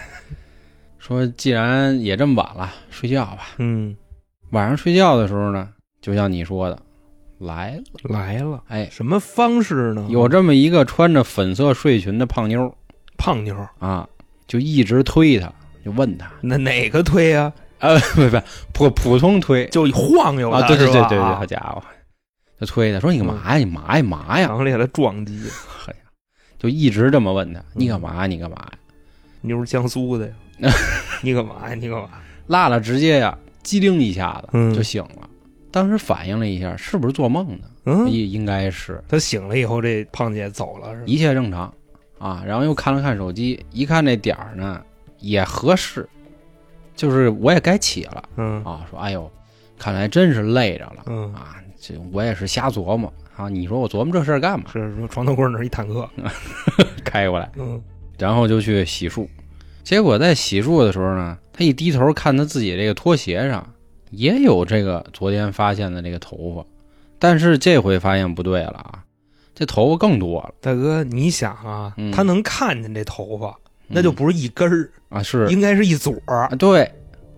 [0.99, 3.47] 说既然也这么晚了，睡觉吧。
[3.57, 3.95] 嗯，
[4.49, 5.69] 晚上睡觉的时候呢，
[6.01, 6.77] 就像你说的，
[7.37, 10.07] 来了，来了，哎，什么方式呢？
[10.09, 12.75] 有这么一个穿着粉色睡裙的胖妞
[13.17, 14.09] 胖妞，啊，
[14.47, 15.53] 就一直推他，
[15.85, 17.53] 就问他，那哪个推啊？
[17.79, 18.41] 呃， 不不，
[18.73, 21.81] 普普通推就晃悠啊，对对对对对，好家伙，
[22.59, 23.57] 他推他说你干嘛呀？
[23.57, 24.47] 你嘛呀嘛呀？
[24.47, 25.33] 强烈的撞击，
[25.87, 25.99] 哎呀
[26.57, 28.27] 就一直这么问他，嗯 你干嘛呀？
[28.27, 28.71] 你干嘛呀？
[29.41, 30.25] 妞是江苏的
[30.59, 30.71] 呀，
[31.21, 31.75] 你干嘛呀？
[31.75, 32.09] 你干嘛？
[32.47, 35.29] 辣辣直接呀，机灵一下子嗯就醒了，
[35.71, 37.67] 当时反应了一下，是不是做梦呢？
[37.85, 41.03] 嗯，应应该是，他醒了以后，这胖姐走了是？
[41.05, 41.71] 一切正常
[42.17, 42.43] 啊。
[42.47, 44.81] 然后又看了看手机，一看这点儿呢
[45.19, 46.07] 也合适，
[46.95, 48.85] 就是我也该起了嗯啊。
[48.89, 49.29] 说哎呦，
[49.77, 51.55] 看来真是累着了嗯，啊。
[51.79, 53.47] 这我也是瞎琢磨啊。
[53.49, 54.65] 你说我琢磨这事儿干嘛？
[54.71, 56.09] 是说床头柜那儿一坦克，
[57.05, 57.81] 开过来，嗯
[58.17, 59.27] 然后就去洗漱。
[59.83, 63.67] 结果在洗漱的时候呢，他一低头看他自己这个拖鞋上
[64.09, 66.65] 也有这个昨天发现的这个头发，
[67.19, 69.03] 但是这回发现不对了啊，
[69.53, 70.53] 这头发更多了。
[70.61, 73.55] 大哥，你想啊嗯，他能看见这头发，
[73.87, 76.55] 那就不是一根儿，啊，是应该是一撮儿啊，。
[76.55, 76.91] 对，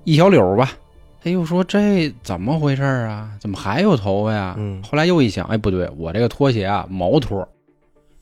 [0.03, 0.71] 一小绺吧。
[1.23, 3.29] 他又说这怎么回事儿啊？
[3.39, 4.55] 怎么还有头发呀？
[4.57, 7.45] 嗯后来又一想，哎，不对，我这个拖鞋啊，毛拖，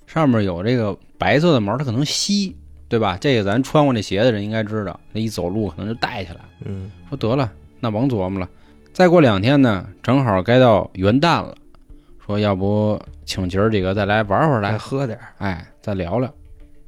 [0.07, 2.55] 上面有这个白色的毛，它可能吸，
[2.87, 3.17] 对吧？
[3.21, 6.39] 这个咱穿过这鞋的人应该知道，那一走路可能就带起来。
[6.63, 8.49] 嗯说得了，那甭琢磨了。
[8.91, 11.53] 再过两天呢，正好该到元旦了，
[12.25, 16.33] 说要不请姐儿几个再来玩会儿来来，喝点儿，哎，再聊聊。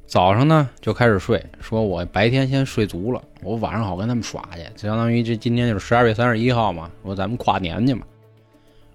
[0.08, 8.06] 早上呢就开始睡，说我白天先睡足了，我晚上好跟他们耍去，就相当于这今天就是十二月三十一号嘛，说咱们跨年去嘛。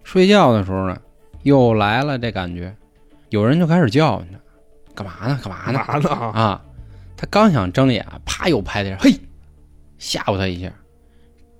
[0.03, 0.99] 睡觉的时候呢，
[1.43, 2.75] 又来了这感觉，
[3.29, 4.39] 有人就开始叫唤他，
[4.95, 5.39] 干嘛呢？
[5.43, 5.85] 干嘛呢？
[5.87, 6.41] 嘛呢啊？
[6.41, 6.61] 啊，
[7.15, 9.15] 他刚想睁眼，啪又拍他嘿，
[9.99, 10.73] 吓唬他一下。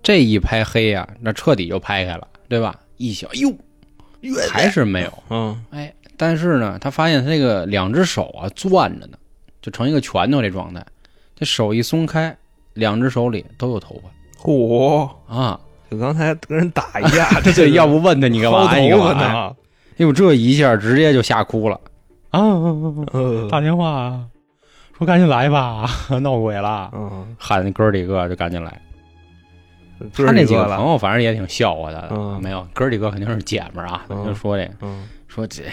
[0.01, 2.75] 这一拍黑呀、那彻底就拍开了，对吧？
[2.97, 3.53] 一想，哎呦，
[4.49, 5.23] 还是没有。
[5.29, 9.17] 嗯哎，但是呢，他发现他这个两只手啊攥着呢，
[9.63, 10.85] 就成一个拳头这状态。
[11.35, 12.37] 这手一松开，
[12.75, 14.09] 两只手里都有头发
[14.43, 15.59] 嚯，啊！
[15.89, 18.79] 就刚才跟人打一架， 这就要不问他你干薅嘛呀？
[18.79, 19.33] 你干头发嘛呀？
[19.33, 19.55] 呢？
[19.93, 21.79] 哎呦，这一下直接就吓哭了
[22.29, 22.39] 啊！
[23.13, 24.25] 嗯打电话啊，
[24.97, 25.89] 说赶紧来吧，
[26.21, 26.91] 闹鬼了。
[26.93, 28.81] 嗯，喊那哥儿几个就赶紧来。
[30.13, 35.63] 他他那几个朋友反正也挺笑话他的，嗯没有哥儿几个肯定是姐们儿啊，嗯就说这个嗯，说这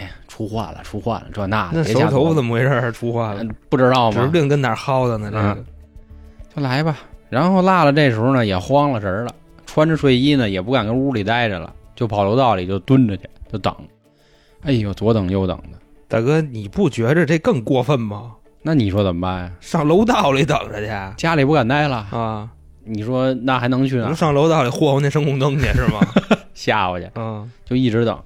[0.40, 2.90] 出患了，出患了，这那的，那手头怎么回事儿？
[2.90, 4.32] 出话了，嗯不知道吗指不？
[4.32, 5.30] 定跟哪儿薅的呢。
[5.30, 5.64] 这个嗯
[6.56, 6.96] 就来吧。
[7.28, 9.34] 然后辣辣这时候呢也慌了神儿了，
[9.66, 13.74] 穿着睡衣呢也不敢跟屋里待着了，就跑楼道里就蹲着去，就等。
[14.62, 18.32] 哎呦，左等右等的，大哥，你不觉着这更过分吗？
[18.62, 19.52] 那你说怎么办呀？
[19.60, 22.48] 上楼道里等着去家里不敢待了，啊？
[22.82, 24.16] 你说那还能去哪能？
[24.16, 26.00] 上楼道里霍霍那声控灯去是吗？
[26.54, 28.18] 吓唬去，嗯就一直等。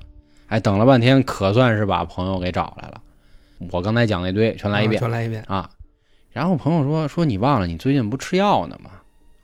[0.49, 3.01] 哎，等了半天，可算是把朋友给找来了。
[3.71, 5.43] 我刚才讲那堆全来一遍啊全来一遍。
[5.49, 5.69] 啊。
[6.33, 8.91] 然后朋友说说你忘了你最近不吃药呢吗？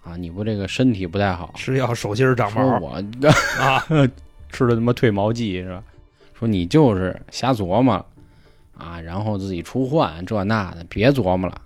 [0.03, 2.91] 啊，你不这个身体不太好，吃药手心儿长毛我
[3.61, 3.85] 啊？
[4.51, 5.83] 吃的他妈退毛剂是吧？
[6.35, 7.95] 说你就是瞎琢磨
[8.77, 11.61] 啊，然后自己出患这那的，别琢磨了。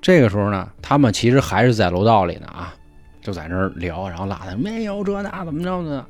[0.00, 2.74] 这个时候呢，他们其实还是在楼道里呢啊，
[3.20, 6.06] 就在那儿聊，然后拉他没有这那怎么着呢？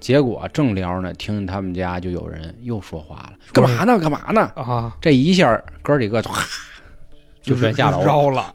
[0.00, 3.98] 结果正聊呢，听见他们家就有人又说话了，干嘛呢？
[4.00, 4.40] 干嘛呢？
[4.54, 6.42] 啊，这一下哥几个 就哗
[7.42, 8.52] 就全下楼了，绕了，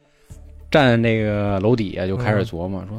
[0.70, 2.96] 站那个楼底下就开始琢磨，说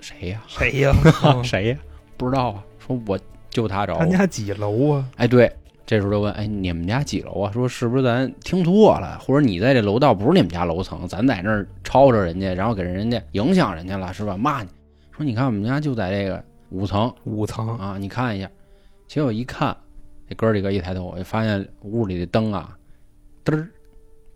[0.00, 0.94] 谁呀、谁呀？
[1.24, 1.78] 嗯谁呀？
[2.16, 2.62] 不知道啊。
[2.86, 5.08] 说我就他找我他家几楼啊？
[5.16, 5.50] 哎，对，
[5.86, 7.50] 这时候就问，哎，你们家几楼啊？
[7.50, 14.36] 说是不是咱听错了，或者你在这楼道不是你们家楼层，咱在那儿吵吵人家，然后给人家影响人家了，是吧？
[14.36, 14.68] 骂你，
[15.16, 17.12] 说你看我们家就在这个五层。
[17.24, 17.78] 五层。
[17.78, 18.50] 啊，你看一下。
[19.06, 19.76] 结果一看，
[20.28, 22.76] 这哥几个一抬头，我就发现屋里的灯啊，
[23.44, 23.68] 嘚儿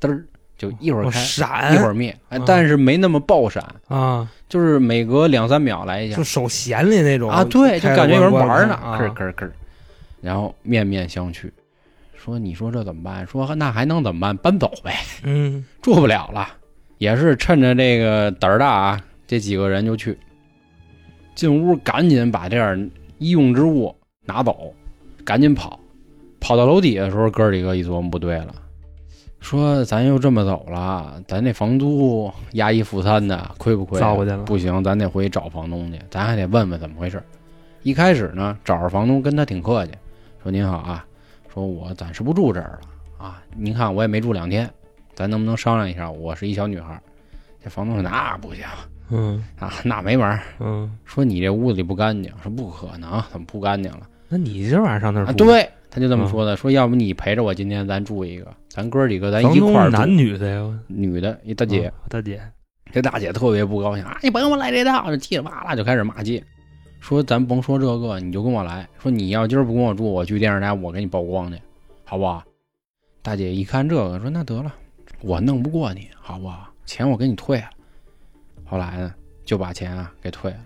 [0.01, 0.25] 嘚儿，
[0.57, 1.75] 就一会儿哦，闪。
[1.75, 6.17] 一会儿灭，哎啊，但是没那么爆闪，啊，就是每隔两三秒来一下。
[6.17, 9.51] 就，手闲里那种啊，对，就感觉有人玩呢，咯咯咯，
[10.21, 11.51] 然后面面相觑，
[12.15, 13.27] 说你说这怎么办？
[13.27, 14.37] 说那还能怎么办？
[14.37, 15.65] 搬走呗，嗯。
[15.81, 16.47] 住不了了。
[16.99, 20.19] 也是趁着这个胆儿大啊，这几个人就去
[21.39, 24.75] 进屋，赶紧把这点医用之物拿走，
[25.25, 25.79] 赶紧跑。
[26.41, 28.53] 跑到楼底下的时候，哥儿几个一琢磨不对了，
[29.39, 34.03] 说咱又这么走了，咱这房租押一付三的，亏不亏啊？
[34.03, 37.23] 糟去了不行，咱得回去找房东去，咱还得问问怎么回事。
[37.85, 39.93] 一开始呢，找着房东跟他挺客气，
[40.43, 41.07] 说您好啊，
[41.55, 44.69] 说我暂时不住这儿了啊，您看我也没住两天，
[45.15, 46.11] 咱能不能商量一下？
[46.11, 47.01] 我是一小女孩，
[47.63, 48.65] 这房东说那不行
[49.11, 50.41] 嗯啊，那没门儿。
[50.61, 54.03] 嗯，说你这屋子里不干净，说不可能，怎么不干净了？
[54.29, 60.79] 那你今晚上上那儿啊，住？，对，他就这么说的，说要不你陪着我，今天咱住一个，咱哥几个咱一块儿男女的呀？
[60.87, 62.41] 女的一大姐，哦大姐，
[62.93, 64.19] 这大姐特别不高兴啊！
[64.23, 66.43] 你甭给我来这套，就叽里哇啦就开始骂街，
[67.01, 68.87] 说咱甭说这个，你就跟我来。
[68.99, 71.59] 说你要今儿不跟我住，我去电视台我给你曝光去，
[72.05, 72.43] 好不好？
[73.23, 74.75] 大姐一看这个，说那得了，
[75.23, 76.69] 我弄不过你，好不好？
[76.85, 77.71] 钱我给你退了。
[78.69, 80.59] 后来呢，就把钱啊给退了。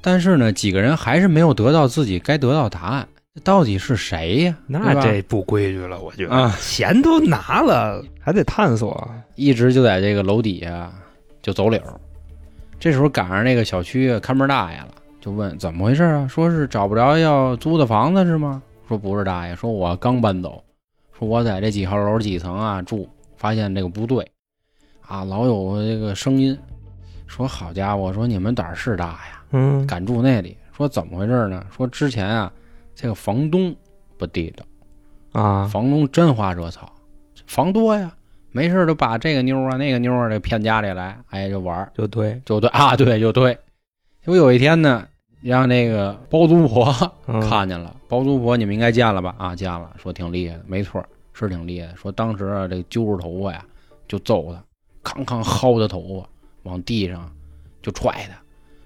[0.00, 3.06] 但是呢，几个人还是没有得到自己该得到答案，
[3.44, 4.56] 到底是谁呀？
[4.66, 6.34] 那这不规矩了，我觉得。
[6.34, 9.06] 啊钱都拿了，还得探索。
[9.34, 10.90] 一直就在这个楼底下
[11.42, 11.80] 就走柳。
[12.78, 14.88] 这时候赶上那个小区看门大爷了，
[15.20, 16.26] 就问怎么回事啊？
[16.26, 18.62] 说是找不着要租的房子是吗？
[18.88, 20.64] 说不是大爷，说我刚搬走，
[21.18, 23.06] 说我在这几号楼几层啊住，
[23.36, 24.26] 发现这个不对，
[25.10, 26.56] 啊老有这个声音，
[27.26, 30.56] 说好家伙，说你们胆儿是大呀，嗯，敢住那里？
[30.72, 31.66] 说怎么回事呢？
[31.76, 32.50] 说之前啊
[32.94, 33.74] 这个房东
[34.16, 34.64] 不地道。
[35.32, 36.92] 啊，房东真花惹草，
[37.44, 38.12] 房多呀，
[38.52, 43.52] 没事就把这个妞啊那个妞啊这骗家里来，哎就玩儿就对，就对啊对就对。
[44.22, 45.04] 结果有一天呢，
[45.42, 46.94] 让那个包租婆
[47.26, 49.34] 嗯 看见了，包租婆你们应该见了吧？
[49.38, 51.96] 啊见了，说挺厉害的，没错，是挺厉害的。
[51.96, 53.64] 说当时啊这揪着头发呀
[54.06, 54.62] 就揍他，
[55.02, 56.28] 康康薅他头发，
[56.64, 57.30] 往地上
[57.82, 58.38] 就踹他，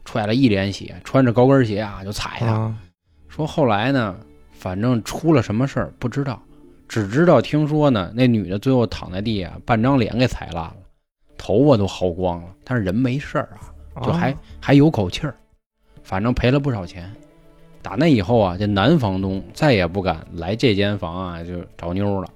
[0.04, 2.46] 踹了一脸血，穿着高跟鞋啊就踩他。
[2.46, 2.78] 啊，
[3.28, 4.16] 说后来呢，
[4.52, 6.40] 反正出了什么事儿不知道，
[6.88, 10.76] 只知道听说呢，那女的最后躺在地下，半张脸给踩烂了，
[11.36, 13.48] 头发都薅光了，但是人没事儿
[13.94, 15.34] 啊，就还、啊还有口气儿，
[16.02, 17.12] 反正赔了不少钱。
[17.82, 22.30] 打那以后啊，这男房东再也不敢来这间房啊，就找妞了。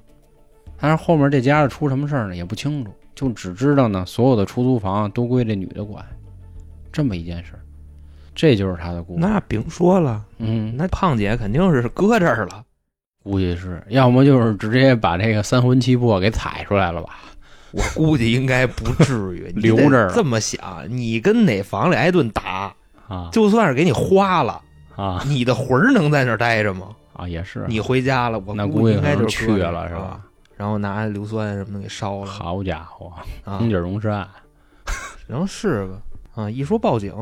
[0.79, 6.05] 但是后面这家出什么事儿呢，也不清楚，就只知道呢，所有的出租房都归这女的管，
[6.93, 7.59] 这么一件事儿，
[8.33, 9.19] 这就是他的故事。
[9.19, 12.63] 那甭说了，嗯，那胖姐肯定是搁这儿了。
[13.25, 17.17] 估计是，要么就是直接把这个三魂七魄给踩出来了吧？
[17.73, 22.73] 我估计应该不至于 留得这儿这么想，你跟哪房里挨顿打，
[23.09, 24.63] 啊就算是给你花了，
[24.95, 26.95] 啊你的魂儿能在那儿待着吗？
[27.15, 30.21] 啊，也是，你回家了，我那估估计应该就是去了是吧啊？
[30.59, 33.11] 然后拿硫酸什么的给烧了好家伙，
[33.45, 34.29] 啊红，警荣是案，
[35.27, 35.95] 然后是吧
[36.35, 37.15] 啊，一说报警，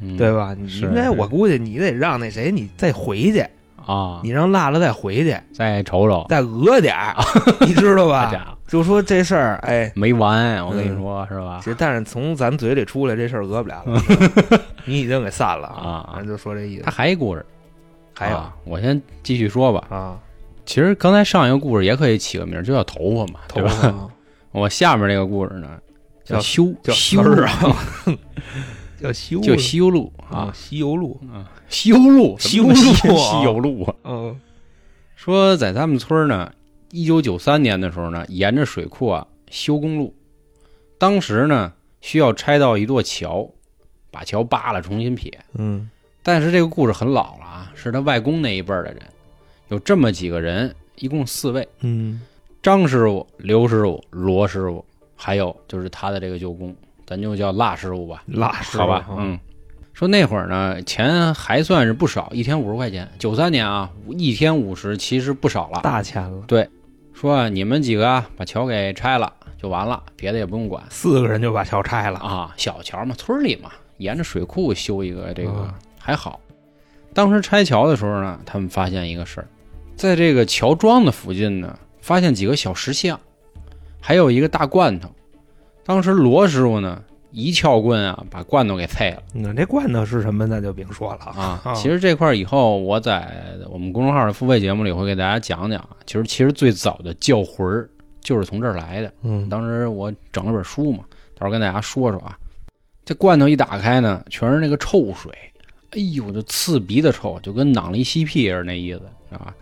[0.00, 0.54] 嗯对吧？
[0.56, 3.44] 你应该，我估计你得让那谁，你再回去，
[3.84, 7.14] 啊，你让辣了再回去，再瞅瞅，再讹点儿，
[7.66, 8.56] 你知道吧？
[8.68, 11.60] 就说这事儿，哎，没完，我跟你嗯说是吧？
[11.62, 14.00] 这但是从咱嘴里出来这事儿讹不了了，
[14.86, 16.90] 你已经给散了啊咱就说这意思他。
[16.90, 17.44] 还一故事，
[18.14, 19.86] 还有啊我先继续说吧。
[19.90, 20.18] 啊，
[20.64, 23.70] 其实刚才上一个故事也可以起个名儿，就叫头发嘛，对吧？
[23.70, 23.90] 头
[24.52, 25.78] 发我下面这个故事呢，
[26.24, 27.86] 叫叫修叫修啊，
[29.00, 33.08] 叫修 就西游路啊啊，西游路，啊，西游路，西游什么西？
[33.08, 33.84] 路啊西游路。
[33.84, 33.94] 啊。
[34.04, 34.40] 嗯。
[35.16, 36.52] 说在咱们村儿呢，
[36.90, 40.14] 一九九三年的时候呢，沿着水库啊修公路，
[40.98, 43.48] 当时呢需要拆到一座桥，
[44.10, 45.32] 把桥扒了重新撇。
[45.54, 45.88] 嗯。
[46.22, 49.02] 但是这个故事很老了啊，是他外公那一辈儿的人，
[49.72, 52.20] 有这么几个人，一共四位：嗯
[52.60, 54.84] 张师傅、刘师傅、罗师傅，
[55.16, 58.22] 还有就是他的这个舅公，咱就叫辣师傅吧。
[58.26, 59.40] 辣师好吧，嗯，
[59.94, 63.10] 说那会儿呢，钱还算是不少，一天五十块钱。
[63.18, 65.80] 九三年啊，一天五十其实不少了。
[65.82, 66.68] 大钱了，对
[67.14, 72.52] 说啊你们几个啊，把桥给拆了就完了，别的也不用管四个人就把桥拆了，啊。
[72.58, 76.38] 小桥嘛，村里嘛，沿着水库修一个，这个啊还好。
[77.14, 79.46] 当时拆桥的时候呢，他们发现一个事儿，
[79.96, 83.18] 在这个乔庄的附近呢，发现几个小石像，
[84.00, 85.08] 还有一个大罐头。
[85.84, 89.22] 当时罗师傅呢，一撬棍啊，把罐头给碎了。
[89.32, 90.46] 那这罐头是什么？
[90.46, 95.90] 那就别说了啊，其实这块儿以后我在我们公众号的付费节目里会给大家讲讲啊。
[96.06, 97.88] 其实其实最早的叫魂儿
[98.20, 99.12] 就是从这儿来的。
[99.22, 102.36] 嗯当时我整了本书嘛，到时候跟大家说说啊。
[103.04, 105.32] 这罐头一打开呢，全是那个臭水，
[105.90, 109.54] 哎呦，就刺鼻的臭，就跟囊里吸屁似的那意思，知道吧？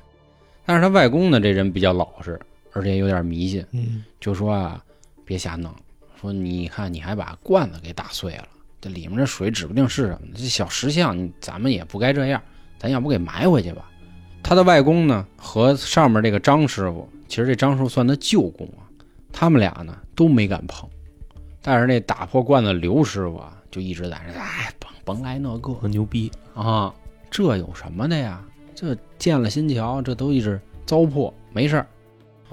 [0.65, 2.39] 但是他外公呢，这人比较老实，
[2.73, 4.83] 而且有点迷信，嗯就说啊，
[5.25, 5.75] 别瞎弄，
[6.21, 8.49] 说你看你还把罐子给打碎了，
[8.81, 12.41] 这里面这水指不定是什么，这小石像咱们也不该这样，
[12.79, 13.91] 咱要不给埋回去吧？
[14.43, 18.87] 他的外公呢和上面这个张师傅，其实这张师傅算他舅公啊，
[19.33, 20.89] 他们俩呢都没敢碰，
[21.61, 26.95] 但是那打破罐子刘师傅啊就一直在那，哎，甭甭来那个很牛逼，啊，
[27.31, 28.43] 这有什么的呀？
[28.81, 31.87] 这建了新桥，这都一直糟粕，没事儿。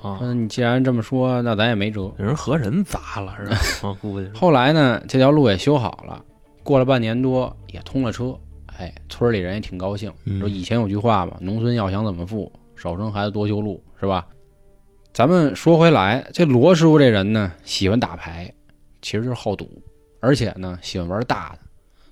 [0.02, 2.12] 啊，说你既然这么说，那咱也没辙。
[2.18, 3.58] 人和人砸了是吧？
[3.88, 6.22] 啊，估计后来呢，这条路也修好了，
[6.64, 8.38] 过了半年多也通了车。
[8.78, 10.12] 哎，村里人也挺高兴。
[10.26, 14.28] 嗯说以前有句话嘛，农村要想怎么富，少生孩子多修路，是吧？
[15.14, 18.54] 咱们说回来，这罗师傅这人呢，喜欢打牌，
[19.02, 19.82] 其实就是好赌，
[20.20, 21.60] 而且呢，喜欢玩大的。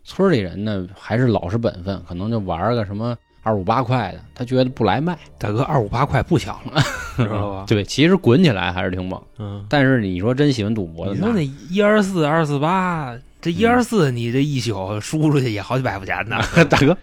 [0.05, 6.81] 村里人呢，还是老实本分，可能就玩个什么二五八块的，他觉得不来卖，大哥二五八块不小了，
[7.15, 7.65] 知道吧？
[7.67, 9.21] 对，其实滚起来还是挺猛。
[9.37, 16.97] 嗯，但是你说真喜欢赌博的，你说那一二四二四八，这一二四你这一宿输出去也好几百块钱呢 大哥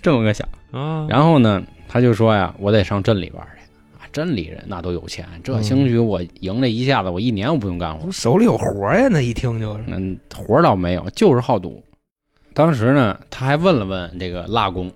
[0.00, 0.48] 这么个想。
[0.70, 1.06] 啊！
[1.10, 3.60] 然后呢，他就说呀，我得上镇里边去。
[3.98, 8.10] 啊，镇里人那都有钱，这嗯兴许我赢这一下子，我一年我不用干活。
[8.10, 11.84] 手里有活呀，那一听就是嗯，活倒没有，就是好赌。
[12.54, 14.90] 当时呢，他还问了问这个蜡工，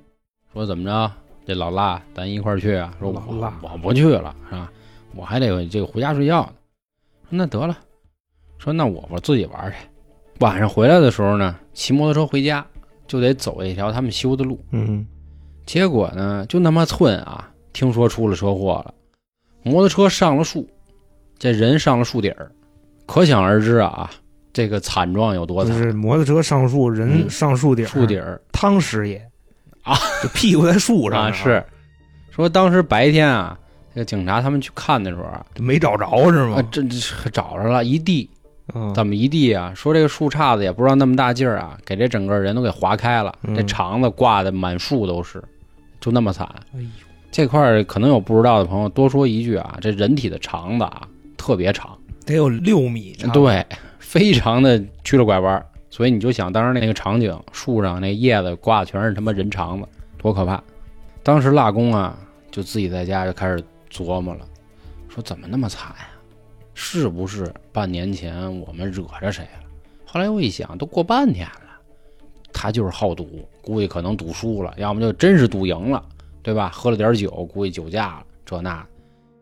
[0.56, 1.12] 说怎么着，
[1.46, 2.90] 这老辣咱一块儿去啊？
[2.98, 4.72] 说我老蜡我不去了，是吧？
[5.14, 6.52] 我还得这个回家睡觉呢。
[7.28, 7.76] 说那得了，
[8.56, 9.76] 说那我我自己玩去。
[10.38, 12.66] 晚上回来的时候呢，骑摩托车回家
[13.06, 14.58] 就得走一条他们修的路。
[14.70, 15.06] 嗯，
[15.66, 18.94] 结果呢，就那么寸啊，听说出了车祸了，
[19.62, 20.66] 摩托车上了树，
[21.38, 22.50] 这人上了树顶儿，
[23.04, 24.10] 可想而知啊，
[24.54, 25.76] 这个惨状有多惨。
[25.76, 29.22] 就是摩托车上树，人嗯上树顶，树顶儿汤师爷
[29.86, 31.64] 啊， 就屁股在树上啊，是
[32.30, 33.58] 说当时白天啊，
[33.94, 36.62] 这个警察他们去看的时候啊，没找着是啊吗？
[36.70, 38.28] 这这找着了一地，
[38.74, 39.72] 嗯怎么一地啊？
[39.74, 45.42] 说这个树杈子也不知道那么大劲儿啊，给这整个人都给划开了，嗯这肠子挂的满树都是，
[46.00, 46.46] 就那么惨。
[46.74, 46.88] 哎呦，
[47.30, 53.64] 这块儿可能有不知道的朋友，多说一句啊，这人体的肠子啊特别长，得有六米长，对，
[53.98, 55.64] 非常的曲了拐弯儿，
[55.96, 60.62] 所以你就想当时那个场景，树上那叶子挂的全是他妈人肠子，多可怕！
[61.22, 62.18] 当时蜡工啊，
[62.50, 64.46] 就自己在家就开始琢磨了，
[65.08, 66.08] 说怎么那么惨呀、
[66.74, 69.64] 是不是半年前我们惹着谁了？
[70.04, 71.80] 后来我一想，都过半年了，
[72.52, 76.04] 他就是好赌，估计可能赌输了，要么就真是赌赢了，
[76.42, 76.68] 对吧？
[76.74, 78.86] 喝了点酒，估计酒驾了，这那。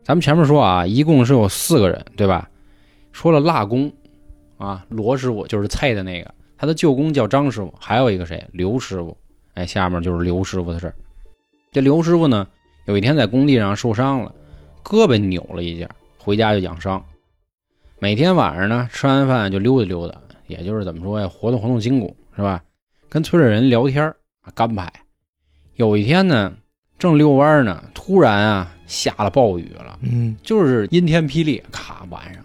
[0.05, 2.49] 咱们前面说啊，一共是有四个人，对吧？
[3.11, 3.91] 说了蜡工，
[4.57, 9.17] 啊，罗师傅就是菜的那个，他的舅公叫张师傅，还有一个谁，刘师傅。
[9.55, 10.95] 哎，下面就是刘师傅的事儿。
[11.71, 12.47] 这刘师傅呢，
[12.85, 14.33] 有一天在工地上受伤了，
[14.83, 17.03] 胳膊扭了一下，回家就养伤。
[17.99, 22.61] 每天晚上呢，吃完饭就溜达溜达，也就是怎么说呀，活动活动筋骨，是吧？
[23.07, 24.91] 跟村里人聊天儿啊，干排。
[25.75, 26.53] 有一天呢，
[26.99, 29.97] 正遛弯呢，突然啊，下了暴雨了。
[30.01, 32.43] 嗯，就是阴天霹雳，咔，晚上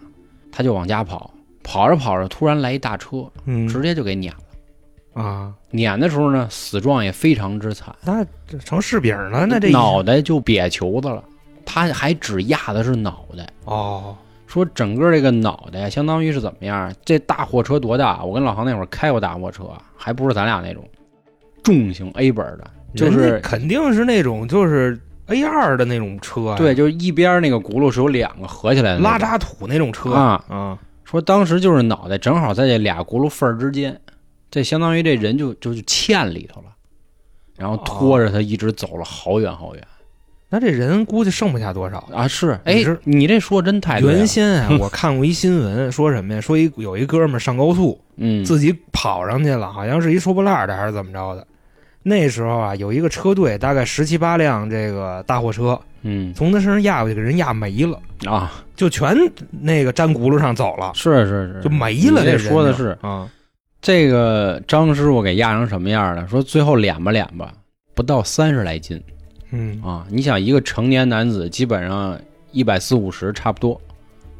[0.49, 3.67] 他就往家跑，跑着跑着，突然来一大车，嗯。
[3.67, 5.21] 直接就给碾了。
[5.21, 11.23] 啊，碾的时候呢，死状也非常之惨，那这成柿饼了，那这脑袋就瘪球子了。
[11.65, 14.15] 他还只压的是脑袋，哦，
[14.47, 16.93] 说整个这个脑袋相当于是怎么样？
[17.05, 18.23] 这大货车多大？
[18.23, 20.83] 我跟老航那会儿开过大货车，还不是咱俩那种
[21.61, 30.43] 重型 A 本的，就是肯定是那种就是 A 二的那种车呀，对，就是一边那个轱辘是有两个合起来的拉渣土那种车啊。
[30.49, 30.77] 啊，
[31.11, 33.99] 说当时就是脑袋正好在这俩轱辘缝儿之间，
[34.49, 36.67] 这相当于这人就就就嵌里头了，
[37.57, 39.83] 然后拖着他一直走了好远好远、
[40.49, 41.97] 那这人估计剩不下多少。
[42.13, 42.27] 啊！
[42.27, 46.41] 是，哎你这说真太对了原先啊， 我看过一新闻，说什么呀？
[46.41, 51.45] 说一有一哥们儿上高速，嗯自己跑上去了，好像是一收破烂的还是怎么着的。
[52.03, 59.15] 那时候啊，有一个车队，大概十七八辆这个大货车，嗯从他身上压过去，给人压没了，啊，就全
[59.49, 62.23] 那个粘轱辘上走了，是是是，就没了。
[62.23, 63.29] 这说的是啊，
[63.81, 66.27] 这个张师傅给压成什么样了？
[66.27, 67.53] 说最后敛吧敛吧，
[67.93, 69.01] 不到三十来斤
[69.51, 70.05] 嗯，啊！
[70.09, 72.17] 你想一个成年男子，基本上
[72.51, 73.79] 一百四五十差不多，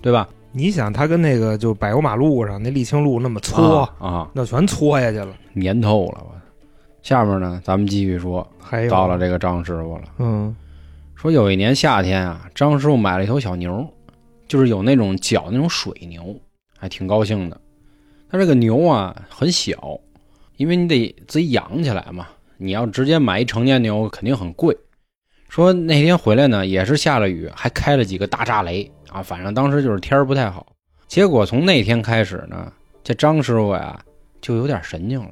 [0.02, 0.28] 对吧？
[0.54, 5.34] 你想他跟那个就柏油马路上那沥青路那么搓，啊啊，那全搓下去了。
[5.62, 6.32] 粘透了我。
[7.04, 8.46] 下面呢，咱们继续说，
[8.90, 10.04] 到了这个张师傅了。
[10.20, 10.56] 嗯
[11.22, 13.88] 说有一年夏天啊，张师傅买了一头小牛，
[14.48, 16.36] 就是有那种脚那种水牛，
[16.80, 17.62] 还挺高兴的。
[18.28, 20.00] 他这个牛啊很小，
[20.58, 22.26] 因为你得自己养起来嘛。
[22.58, 24.76] 你要直接买一成年牛，肯定很贵。
[25.48, 30.74] 说那天回来呢，也是下了雨，还开了几个大炸雷啊，反正当时就是天儿不太好。
[31.08, 34.04] 结果从那天开始呢，这张师傅呀
[34.42, 35.30] 就有点神经了，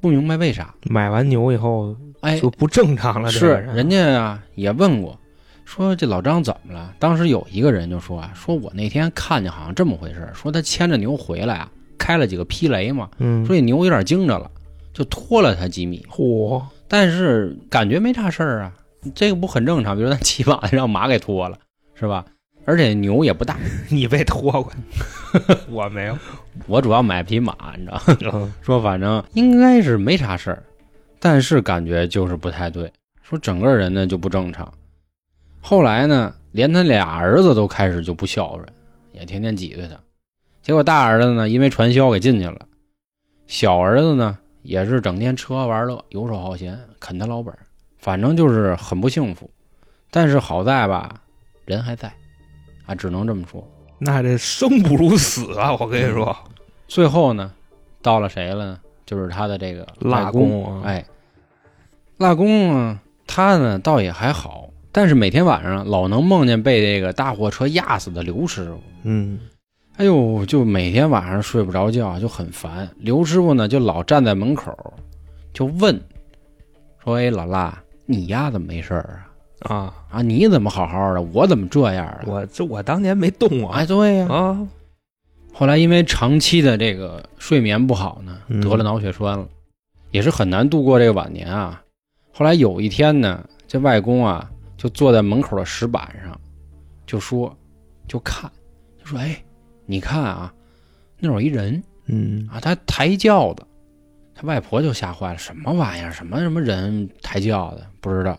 [0.00, 0.74] 不明白为啥。
[0.84, 3.30] 买完牛以后哎，就不正常了。
[3.30, 5.18] 这是人家啊也问过，
[5.66, 6.94] 说这老张怎么了？
[6.98, 14.50] 当时有一个人就说啊，说我那天看见好像这么回事，说他牵着牛回来啊，开了几个劈雷嘛，嗯，说这牛有点惊着了，
[14.94, 18.72] 就拖了他几米，嚯，但是感觉没啥事儿啊，
[19.12, 19.96] 这个不很正常？
[19.96, 21.58] 比如咱骑马让马给拖了，
[21.94, 22.24] 是吧？
[22.64, 23.58] 而且牛也不大。
[23.90, 24.72] 你被拖过，
[25.68, 26.16] 我没有。
[26.66, 28.00] 我主要买匹马，你知道，
[28.34, 30.62] 嗯 说反正应该是没啥事儿，
[31.20, 32.90] 但是感觉就是不太对，
[33.22, 34.72] 说整个人呢就不正常。
[35.68, 38.64] 后来呢，连他俩儿子都开始就不孝顺，
[39.10, 39.98] 也天天挤兑他。
[40.62, 42.60] 结果大儿子呢，因为传销给进去了，
[43.48, 47.58] 小儿子呢也是整天吃喝玩乐，游手好闲，啃他老本儿，
[47.98, 49.50] 反正就是很不幸福。
[50.08, 51.20] 但是好在吧，
[51.64, 52.14] 人还在，
[52.86, 53.68] 啊，只能这么说。
[53.98, 55.76] 那这生不如死啊！
[55.80, 56.36] 我跟你说，
[56.86, 57.52] 最后呢，
[58.00, 58.80] 到了谁了呢？
[59.04, 60.80] 就是他的这个腊外公。
[60.84, 61.04] 哎，
[62.18, 64.65] 腊公啊，他呢倒也还好，
[64.96, 68.80] 但是每天晚上老能梦见被这个大货车压死的刘师傅。
[69.02, 69.38] 嗯
[69.98, 72.88] 哎呦，就每天晚上睡不着觉，就很烦。
[72.96, 74.74] 刘师傅呢，就老站在门口，
[75.52, 76.00] 就问
[77.04, 79.20] 说：“哎，老辣，你丫怎么没事儿
[79.60, 79.74] 啊？
[79.74, 84.66] 啊，啊，你怎么好好的，我怎么这样啊？”我这我当年没动啊哎，对呀、啊，
[85.52, 89.46] 后来因为长期的这个睡眠不好呢，嗯得了脑血栓了，
[90.10, 91.82] 也是很难度过这个晚年啊。
[92.32, 96.38] 后来有一天呢，这外公啊就坐在门口的石板上，
[97.06, 97.56] 就说，
[98.06, 98.50] 就看，
[98.98, 99.42] 就说：“哎，
[99.86, 100.52] 你看啊，
[101.18, 103.64] 那有一人嗯啊，他抬轿子。”
[104.38, 106.12] 他外婆就吓坏了，什么玩意儿？
[106.12, 107.82] 什么什么人抬轿子？
[108.02, 108.38] 不知道。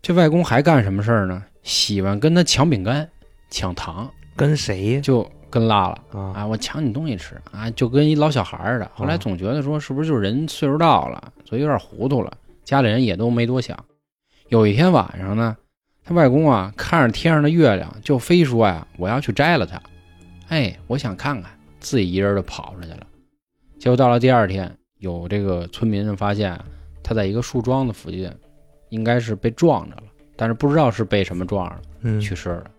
[0.00, 1.42] 这外公还干什么事儿呢？
[1.64, 3.08] 喜欢跟他抢饼干、
[3.50, 5.00] 抢糖，跟谁呀？
[5.00, 5.98] 就跟拉了。
[6.12, 8.90] 啊啊，我抢你东西吃啊，就跟一老小孩儿似的。
[8.94, 12.32] 后来啊总觉得说，是不是就是人岁数到了，所以有点糊涂了，
[12.64, 13.76] 家里人也都没多想。
[14.48, 15.56] 有一天晚上呢，
[16.04, 19.80] 他外公啊看着天上的月亮，就非说呀，我要去摘了它。
[20.48, 21.50] 哎，我想看看，
[21.80, 23.06] 自己一人就跑出去了。
[23.78, 26.64] 结果到了第二天，有这个村民发现啊
[27.02, 28.30] 他在一个树桩子附近，
[28.90, 30.02] 应该是被撞着了，
[30.36, 31.82] 但是不知道是被什么撞着了。
[32.02, 32.70] 嗯去世了。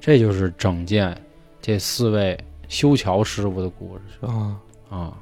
[0.00, 1.16] 这就是整件
[1.60, 4.58] 这四位修桥师傅的故事啊，
[4.88, 5.16] 啊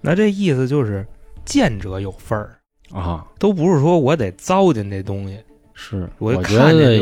[0.00, 1.06] 那这意思就是
[1.44, 2.58] 见者有份儿，
[2.90, 3.26] 啊！
[3.38, 5.38] 都不是说我得糟践这东西。
[5.74, 6.96] 是，我我觉得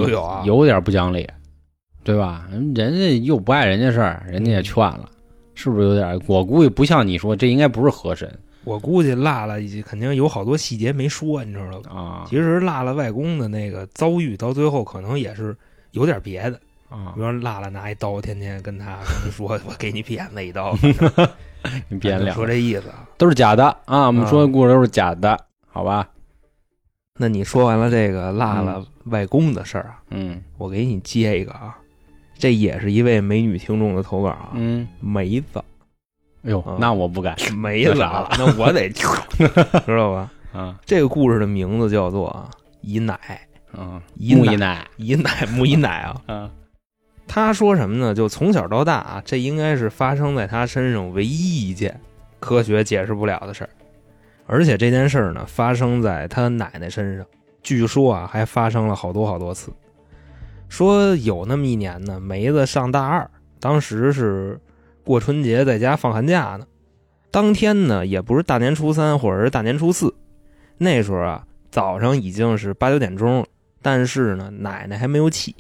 [0.45, 1.29] 有点不讲理，
[2.03, 2.49] 对吧？
[2.75, 5.09] 人家又不碍人家事儿，人家也劝了，
[5.55, 6.21] 是不是有点？
[6.27, 8.29] 我估计不像你说，这应该不是河神
[8.65, 11.91] 我估计辣辣肯定有好多细节没说，你知道吧？
[11.91, 15.55] 啊其实辣辣外公的那个遭遇到最后可能也是
[15.91, 16.59] 有点别的，
[16.89, 17.21] 啊比！
[17.21, 20.77] 如说辣辣拿一刀，天天跟他跟他说我给你扁了一刀，
[21.89, 23.07] 你别聊，说这意思啊。
[23.19, 24.07] 都是假的啊！
[24.07, 26.09] 我们说的故事都是假的，好吧？
[27.19, 31.77] 那你说完了这个辣辣外公的事儿啊，嗯我给你接一个啊，
[32.39, 35.63] 这也是一位美女听众的投稿啊，嗯，梅子，
[36.45, 39.05] 哎呦啊，那我不敢 梅子啊，那我得 知
[39.97, 40.31] 道吧？
[40.53, 42.51] 啊这个故事的名字叫做啊
[42.81, 43.15] 姨奶，
[43.77, 44.03] 啊！
[44.17, 46.21] 姨奶木一奶姨奶木姨奶啊。
[46.29, 46.51] 嗯
[47.29, 48.13] 他说什么呢？
[48.15, 51.99] 就从小到大啊，这应该是发生在他身上唯一一件
[52.41, 53.71] 科学解释不了的事儿，
[54.47, 57.27] 而且这件事儿呢，发生在他奶奶身上，
[57.63, 59.73] 据说啊，还发生了好多好多次。
[60.69, 63.31] 说有那么一年呢，梅子上大二，
[63.61, 64.59] 当时是
[65.05, 66.67] 过春节在家放寒假呢，
[67.31, 70.15] 当天呢也不是大年初三或者是大年初四，
[70.79, 73.47] 那时候啊早上已经是八九点钟了，
[73.81, 75.55] 但是呢奶奶还没有起。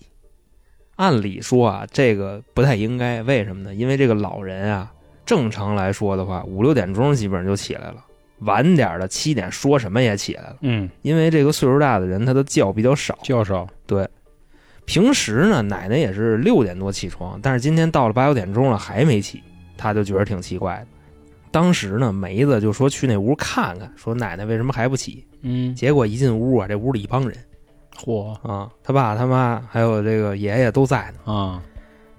[0.96, 3.74] 按理说啊，这个不太应该，为什么呢？
[3.74, 4.92] 因为这个老人啊，
[5.24, 8.04] 正常来说的话，五六点钟基本上就起来了，
[8.44, 10.56] 晚点的七点说什么也起来了。
[10.60, 13.18] 嗯，因为这个岁数大的人，他的觉比较少。
[13.22, 13.66] 觉少。
[13.86, 14.08] 对
[14.84, 19.42] 平时呢，奶奶也是六点多起床，但是今天到了八九点钟了还没起，
[19.76, 20.86] 他就觉得挺奇怪的。
[21.50, 25.24] 当时呢，梅子就说去那屋看看，说奶奶为什么还不起？
[25.42, 27.36] 嗯，结果一进屋啊，这屋里一帮人
[27.96, 31.32] 嚯啊，他爸他妈还有这个爷爷都在呢。
[31.32, 31.62] 啊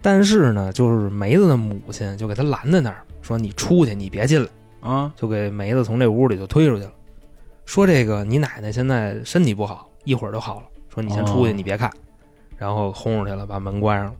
[0.01, 4.49] 但是呢，就是梅子的母亲就给他拦在那儿，说你出去，你别进来，
[4.83, 6.91] 啊就给梅子从这屋里就推出去了。
[7.65, 10.67] 说这个你奶奶现在身体不好，一会儿就好了。
[10.89, 11.89] 说你先出去，哦你别看，
[12.57, 14.15] 然后轰出去了，把门关上了。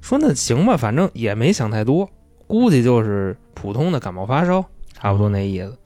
[0.00, 2.08] 说那行吧，反正也没想太多，
[2.46, 4.64] 估计就是普通的感冒发烧，
[4.94, 5.76] 差不多那意思。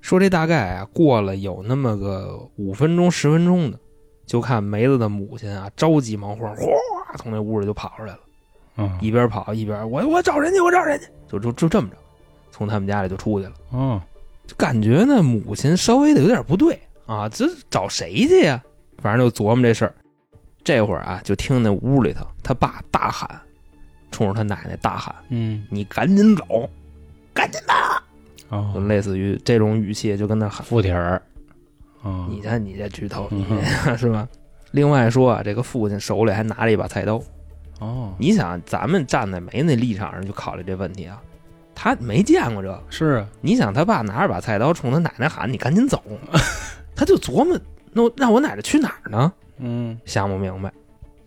[0.00, 3.78] 说这大概啊，过了有那么个五分钟、十分钟的，
[4.26, 8.20] 就看梅子的母亲啊着急忙慌，哗从那屋里就跑出来了。
[8.76, 11.96] 嗯一边跑一边我我找人去，我找人去，就就就这么着，
[12.62, 13.52] 从他们家里就出去了。
[13.72, 14.00] 嗯
[14.46, 18.62] 就感觉呢，母亲稍微的有点不对啊，这找谁去呀？
[18.98, 19.94] 反正就琢磨这事儿。
[20.64, 23.28] 这会儿啊，就听那屋里头他爸大喊，
[24.10, 26.68] 冲着他奶奶大喊嗯：“你赶紧走，
[27.32, 27.72] 赶紧的！”
[28.50, 31.22] 就哦，类似于这种语气，就跟那喊附体儿
[32.02, 33.28] 啊，你看你这剧透，
[33.96, 34.28] 是吧？
[34.72, 37.22] 另外说啊，这个父亲手里还拿着一把菜刀，
[37.80, 41.20] 哦，你想，咱们站在没那立场上去考虑这问题啊，
[41.74, 42.82] 他没见过这个。
[42.90, 46.02] 是啊，你想，他爸拿着把菜刀冲他奶奶喊：“你赶紧走！
[46.94, 47.58] ”他就琢磨，
[47.92, 49.32] 那我让我奶奶去哪儿呢？
[49.58, 50.72] 嗯想不明白。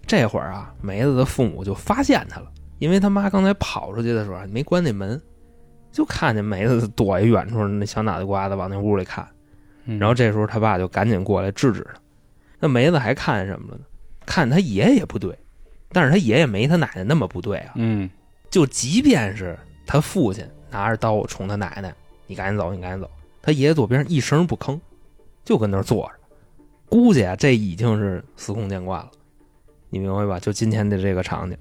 [0.08, 2.48] 这会儿啊，梅子的父母就发现他了，
[2.80, 5.20] 因为他妈刚才跑出去的时候啊没关那门，
[5.92, 9.28] 就看见梅子躲一远处那小脑袋瓜子往那屋里看。
[9.86, 12.00] 嗯，然后这时候他爸就赶紧过来制止他。
[12.60, 13.84] 那梅子还看见什么了呢？
[14.26, 15.38] 看他爷爷不对，
[15.90, 17.74] 但是他爷爷没他奶奶那么不对啊。
[17.76, 18.10] 嗯
[18.50, 21.94] 就即便是他父亲拿着刀冲他奶奶
[22.28, 23.10] ：“你赶紧走，你赶紧走。”
[23.42, 24.80] 他爷爷左边上一声不吭，
[25.44, 26.14] 就跟那儿坐着。
[26.90, 29.12] 估计啊，这已经是司空见惯了，
[29.90, 30.40] 你明白吧？
[30.40, 31.58] 就今天的这个场景。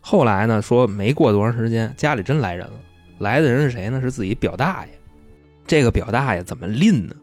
[0.00, 2.72] 后来呢，说没过多长时间，家里真来人了。
[3.18, 4.00] 来的人是谁呢？
[4.00, 4.92] 是自己表大爷。
[5.66, 7.14] 这个表大爷怎么拎呢？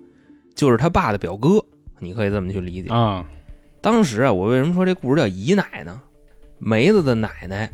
[0.55, 1.63] 就是他爸的表哥，
[1.99, 2.89] 你可以这么去理解。
[2.89, 3.25] 啊，
[3.81, 6.01] 当时啊，我为什么说这故事叫姨奶呢？
[6.59, 7.71] 梅子的奶奶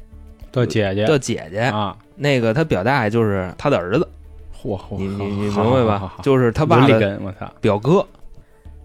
[0.52, 4.08] 的姐姐的姐姐，啊，那个他表大爷就是他的儿子，
[4.56, 6.16] 嚯嚯，你你你明白吧？
[6.22, 7.20] 就是他爸的
[7.60, 8.06] 表哥，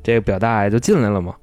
[0.03, 1.35] 这个表大爷就进来了嘛。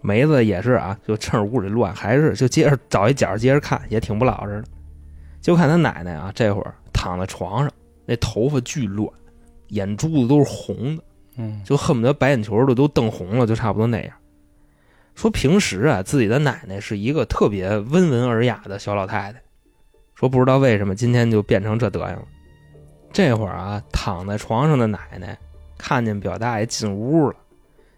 [0.00, 4.64] 梅子也是啊，就趁着屋里乱，还是就接着找一角接着看，也挺不老实的。
[5.40, 7.70] 就看他奶奶啊，这会儿躺在床上，
[8.04, 9.08] 那头发巨乱，
[9.68, 11.04] 眼珠子都是红的，
[11.36, 14.12] 嗯就恨不得白眼球都都瞪红了，就差不多那样。
[15.14, 19.42] 说平时啊，自己的奶奶是一个特别温文尔雅的小老太太，
[20.22, 22.22] 说不知道为什么今天就变成这德行了。
[23.12, 25.36] 这会儿啊，躺在床上的奶奶
[25.76, 27.34] 看见表大爷进屋了，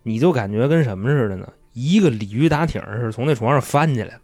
[0.02, 1.46] 你就感觉跟什么似的呢？
[1.74, 4.20] 一个鲤鱼打挺似的从那床上翻起来了，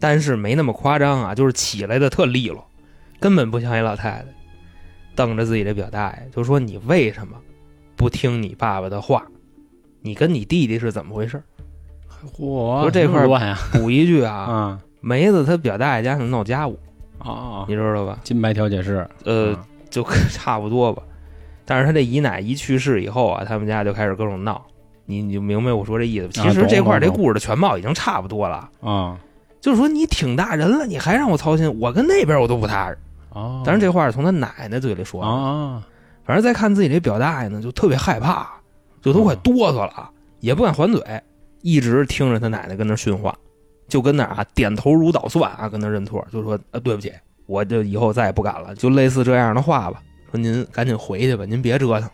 [0.00, 2.66] 但是没那么夸张啊，就是起来的特利落，
[3.20, 4.26] 根本不像一老太太。
[5.14, 7.38] 瞪着自己的表大爷就说：“你为什么
[7.94, 9.24] 不听你爸爸的话？
[10.02, 11.40] 你跟你弟弟是怎么回事？”
[12.36, 13.24] 嚯，说这块
[13.72, 16.76] 补一句啊， 啊梅子他表大爷家想闹家务，
[17.18, 18.18] 啊，你知道吧？
[18.22, 21.02] 金牌调解室，呃，啊就 差不多吧。
[21.64, 24.64] 但是他这姨奶一去世以后啊，他们家就开始各种闹。
[25.04, 26.32] 你你就明白我说这意思吧？
[26.34, 29.16] 其实这块这故事的全貌已经差不多了，啊
[29.60, 32.98] 就是说你挺大人了，你还让我操心，我跟那边我都不踏实。
[33.32, 35.82] 啊，但是这话是从他奶奶嘴里说的，啊
[36.24, 38.48] 反正再看自己这表大爷呢，就特别害怕，
[39.00, 40.10] 就都快哆嗦了，
[40.40, 41.00] 也不敢还嘴，
[41.62, 43.32] 一直听着他奶奶跟那训话，
[43.88, 47.12] 就跟那啊点头如捣蒜啊，跟那认错，就说啊对不起，
[47.46, 50.02] 我就以后再也不敢了，就类似这样的话吧。
[50.30, 52.12] 说您赶紧回去吧，您别折腾了。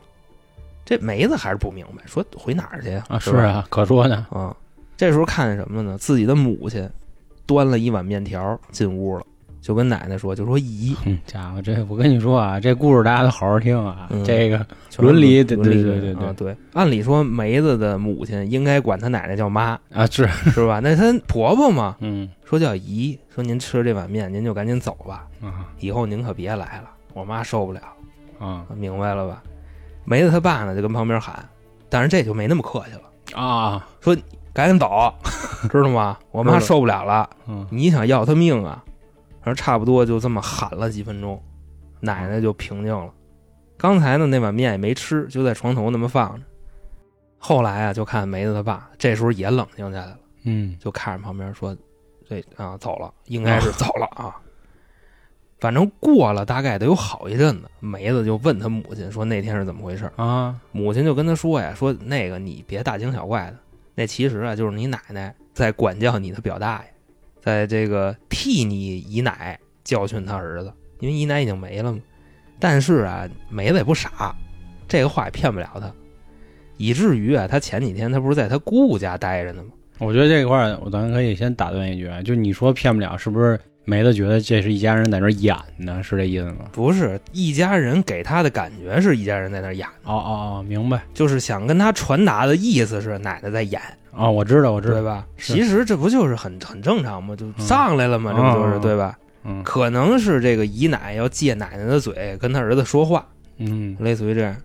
[0.84, 3.04] 这梅子还是不明白，说回哪儿去呀？
[3.08, 4.54] 啊，是啊，可说呢，啊，
[4.96, 5.98] 这时候看见什么了呢？
[5.98, 6.88] 自己的母亲
[7.46, 9.24] 端了一碗面条进屋了，
[9.62, 14.66] 就跟奶奶说，就说姨，嗯，家伙，这我跟你说啊，这故事大家都好好听啊，嗯这个
[14.98, 16.56] 伦理对对对对啊对。
[16.74, 20.80] 按理说梅子的母亲应该管她奶奶叫妈，啊是，是吧？
[20.80, 27.80] 那她婆婆嘛， 嗯说叫姨，说您吃这碗面，您就赶紧走吧，啊以后您可别来了，我妈受不了，
[28.40, 29.42] 啊明白了吧？
[30.04, 31.48] 梅子她爸呢就跟旁边喊，
[31.88, 34.16] 但是这就没那么客气了，啊，说
[34.52, 35.14] 赶紧走，
[35.70, 36.18] 知道吗？
[36.32, 38.82] 我妈受不了了，嗯你想要她命啊？
[39.42, 41.42] 然后差不多就这么喊了几分钟，
[42.00, 43.12] 奶奶就平静了。
[43.76, 46.46] 刚才呢那碗面也没吃，就在床头那么放着。
[47.38, 51.76] 后来啊，就看梅子他爸这时候也冷静下来了，嗯就看着旁边说
[52.28, 54.36] ：“这啊走了，应该是走了啊。
[55.58, 60.08] 反正过了大概得有好一阵子，梅子就问他母亲说那天是怎么回事。
[60.14, 63.56] 啊母亲就跟他说呀：“说那个你别大惊小怪的，
[63.96, 66.91] 那其实啊就是你奶奶在管教你的表大爷，
[67.42, 71.98] 在这个替你姨奶教训他儿子，因为姨奶已经没了嘛。
[72.60, 74.34] 但是啊，梅子也不傻，
[74.86, 75.92] 这个话也骗不了他，
[76.76, 79.70] 以至于啊，他前几天他不是在他姑姑家待着呢吗？
[79.98, 86.00] 我觉得这一块儿，我咱可以先打断一句啊，就你说骗不了，是不是梅子觉得这是一家人在那儿演呢？
[86.02, 86.66] 是这意思吗？
[86.72, 93.80] 不是，一家人给他的感觉是一家人在那儿演，哦哦哦，明白就是想跟他传达的意思是奶奶在演，
[94.12, 95.26] 哦，我知道，我知道，对吧？
[95.36, 97.34] 其实这不就是很很正常吗？
[97.34, 99.18] 就上来了嘛，嗯这不就是、嗯对吧？
[99.44, 103.26] 嗯可能是这个姨奶要借奶奶的嘴跟他儿子说话，
[103.58, 104.56] 嗯类似于这样。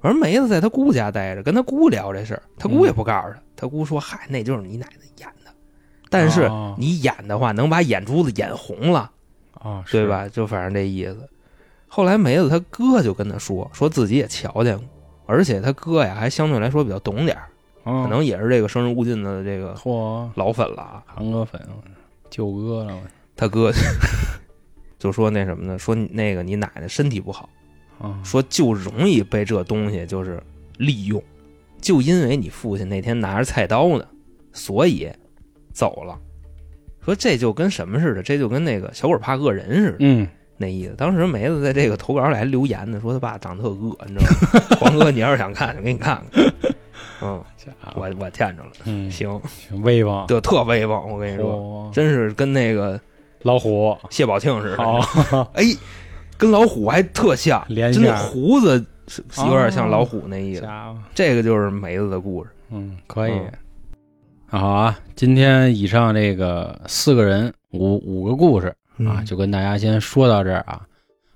[0.00, 5.03] 而梅子在他姑家待着，跟他姑聊这事儿，他姑也不告诉他，他姑说：“嗨，那就是你奶奶演的。”
[6.14, 9.10] 但是哦你演的话，能把眼珠子演红了，
[9.54, 10.06] 啊，对？
[10.06, 10.28] 吧？
[10.28, 11.28] 就反正这意思。
[11.88, 14.86] 后来梅子他哥就跟他说，说自己也瞧见过，
[15.26, 17.48] 而且他哥呀还相对来说比较懂点儿，
[17.84, 19.74] 可可能也是这个生人勿近的这个，
[20.36, 21.02] 老粉了啊。
[21.06, 21.60] 韩哥粉，
[22.30, 22.96] 舅哥了，
[23.34, 23.72] 他哥
[24.98, 25.78] 就说那什么呢？
[25.78, 27.48] 说那个你奶奶身体不好，
[28.22, 30.42] 说就容易被这东西就是
[30.78, 31.22] 利用，
[31.80, 34.04] 就因为你父亲那天拿着菜刀呢，
[34.52, 35.10] 所以
[35.74, 36.18] 走了。
[37.04, 40.94] 说这就跟什么似的，这就跟那个小鬼怕恶人似的嗯，那意思。
[40.96, 44.76] 当时梅子在这个投稿里还留言呢，说他爸长得特恶，你知道吗？
[44.80, 46.44] 黄哥，你要是想看，就给你看看。
[47.20, 47.44] 嗯，
[47.94, 52.98] 我我见着了，嗯，行，挺威风，对特威风，我跟你说，哦真是跟那个
[53.42, 54.76] 老虎，谢宝庆似的。
[54.78, 55.64] 好，哎，
[56.38, 58.82] 跟老虎还特像，真的连线胡子
[59.38, 60.66] 有点像老虎那意思。
[61.14, 62.50] 这个就是梅子的故事。
[62.70, 63.52] 嗯，可以嗯。
[64.56, 70.80] 好啊，今天以上这个四个人五五个故事啊，嗯就跟大家先说到这儿啊。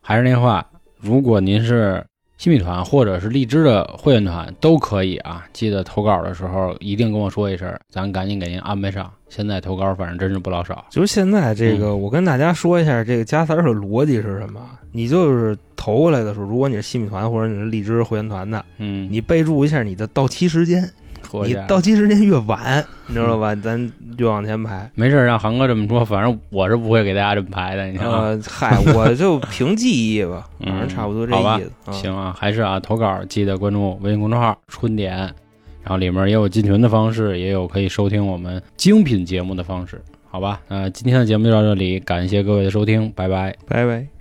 [0.00, 0.64] 还是那话，
[1.00, 2.04] 如果您是
[2.36, 9.10] 新米团或者是荔枝的会员团都可以啊，记得投稿的时候一定跟我说一声，咱赶紧给您安排上。
[9.28, 10.86] 现在投稿反正真是不老少。
[10.88, 14.60] 就是现在这个，嗯我跟大家说一下，这个加塞儿的逻辑是什么？
[14.92, 20.88] 你就是投过来的时候，如果你是新米团或者你是荔枝会员团的，嗯，你备注一下你的到期时间，
[21.44, 23.54] 你到期时间越晚，你知道吧？
[23.56, 24.90] 咱越往前排。
[24.94, 28.20] 没事儿让航哥这么说，反正我是不会给大家这么排的，你看啊。
[28.20, 31.72] 呃，嗨，我就凭记忆吧，嗯反正差不多这好吧意思。
[31.84, 35.16] 啊行啊，还是啊，投稿记得关注微信公众号“春点”，
[35.82, 40.00] 然后里面也有进群的方式，也有可以收听我们精品节目的方式，
[40.30, 40.60] 好吧？
[40.68, 43.54] 那、今天的节目就到这里，感谢各位的收听，拜拜。
[43.66, 44.17] 拜拜。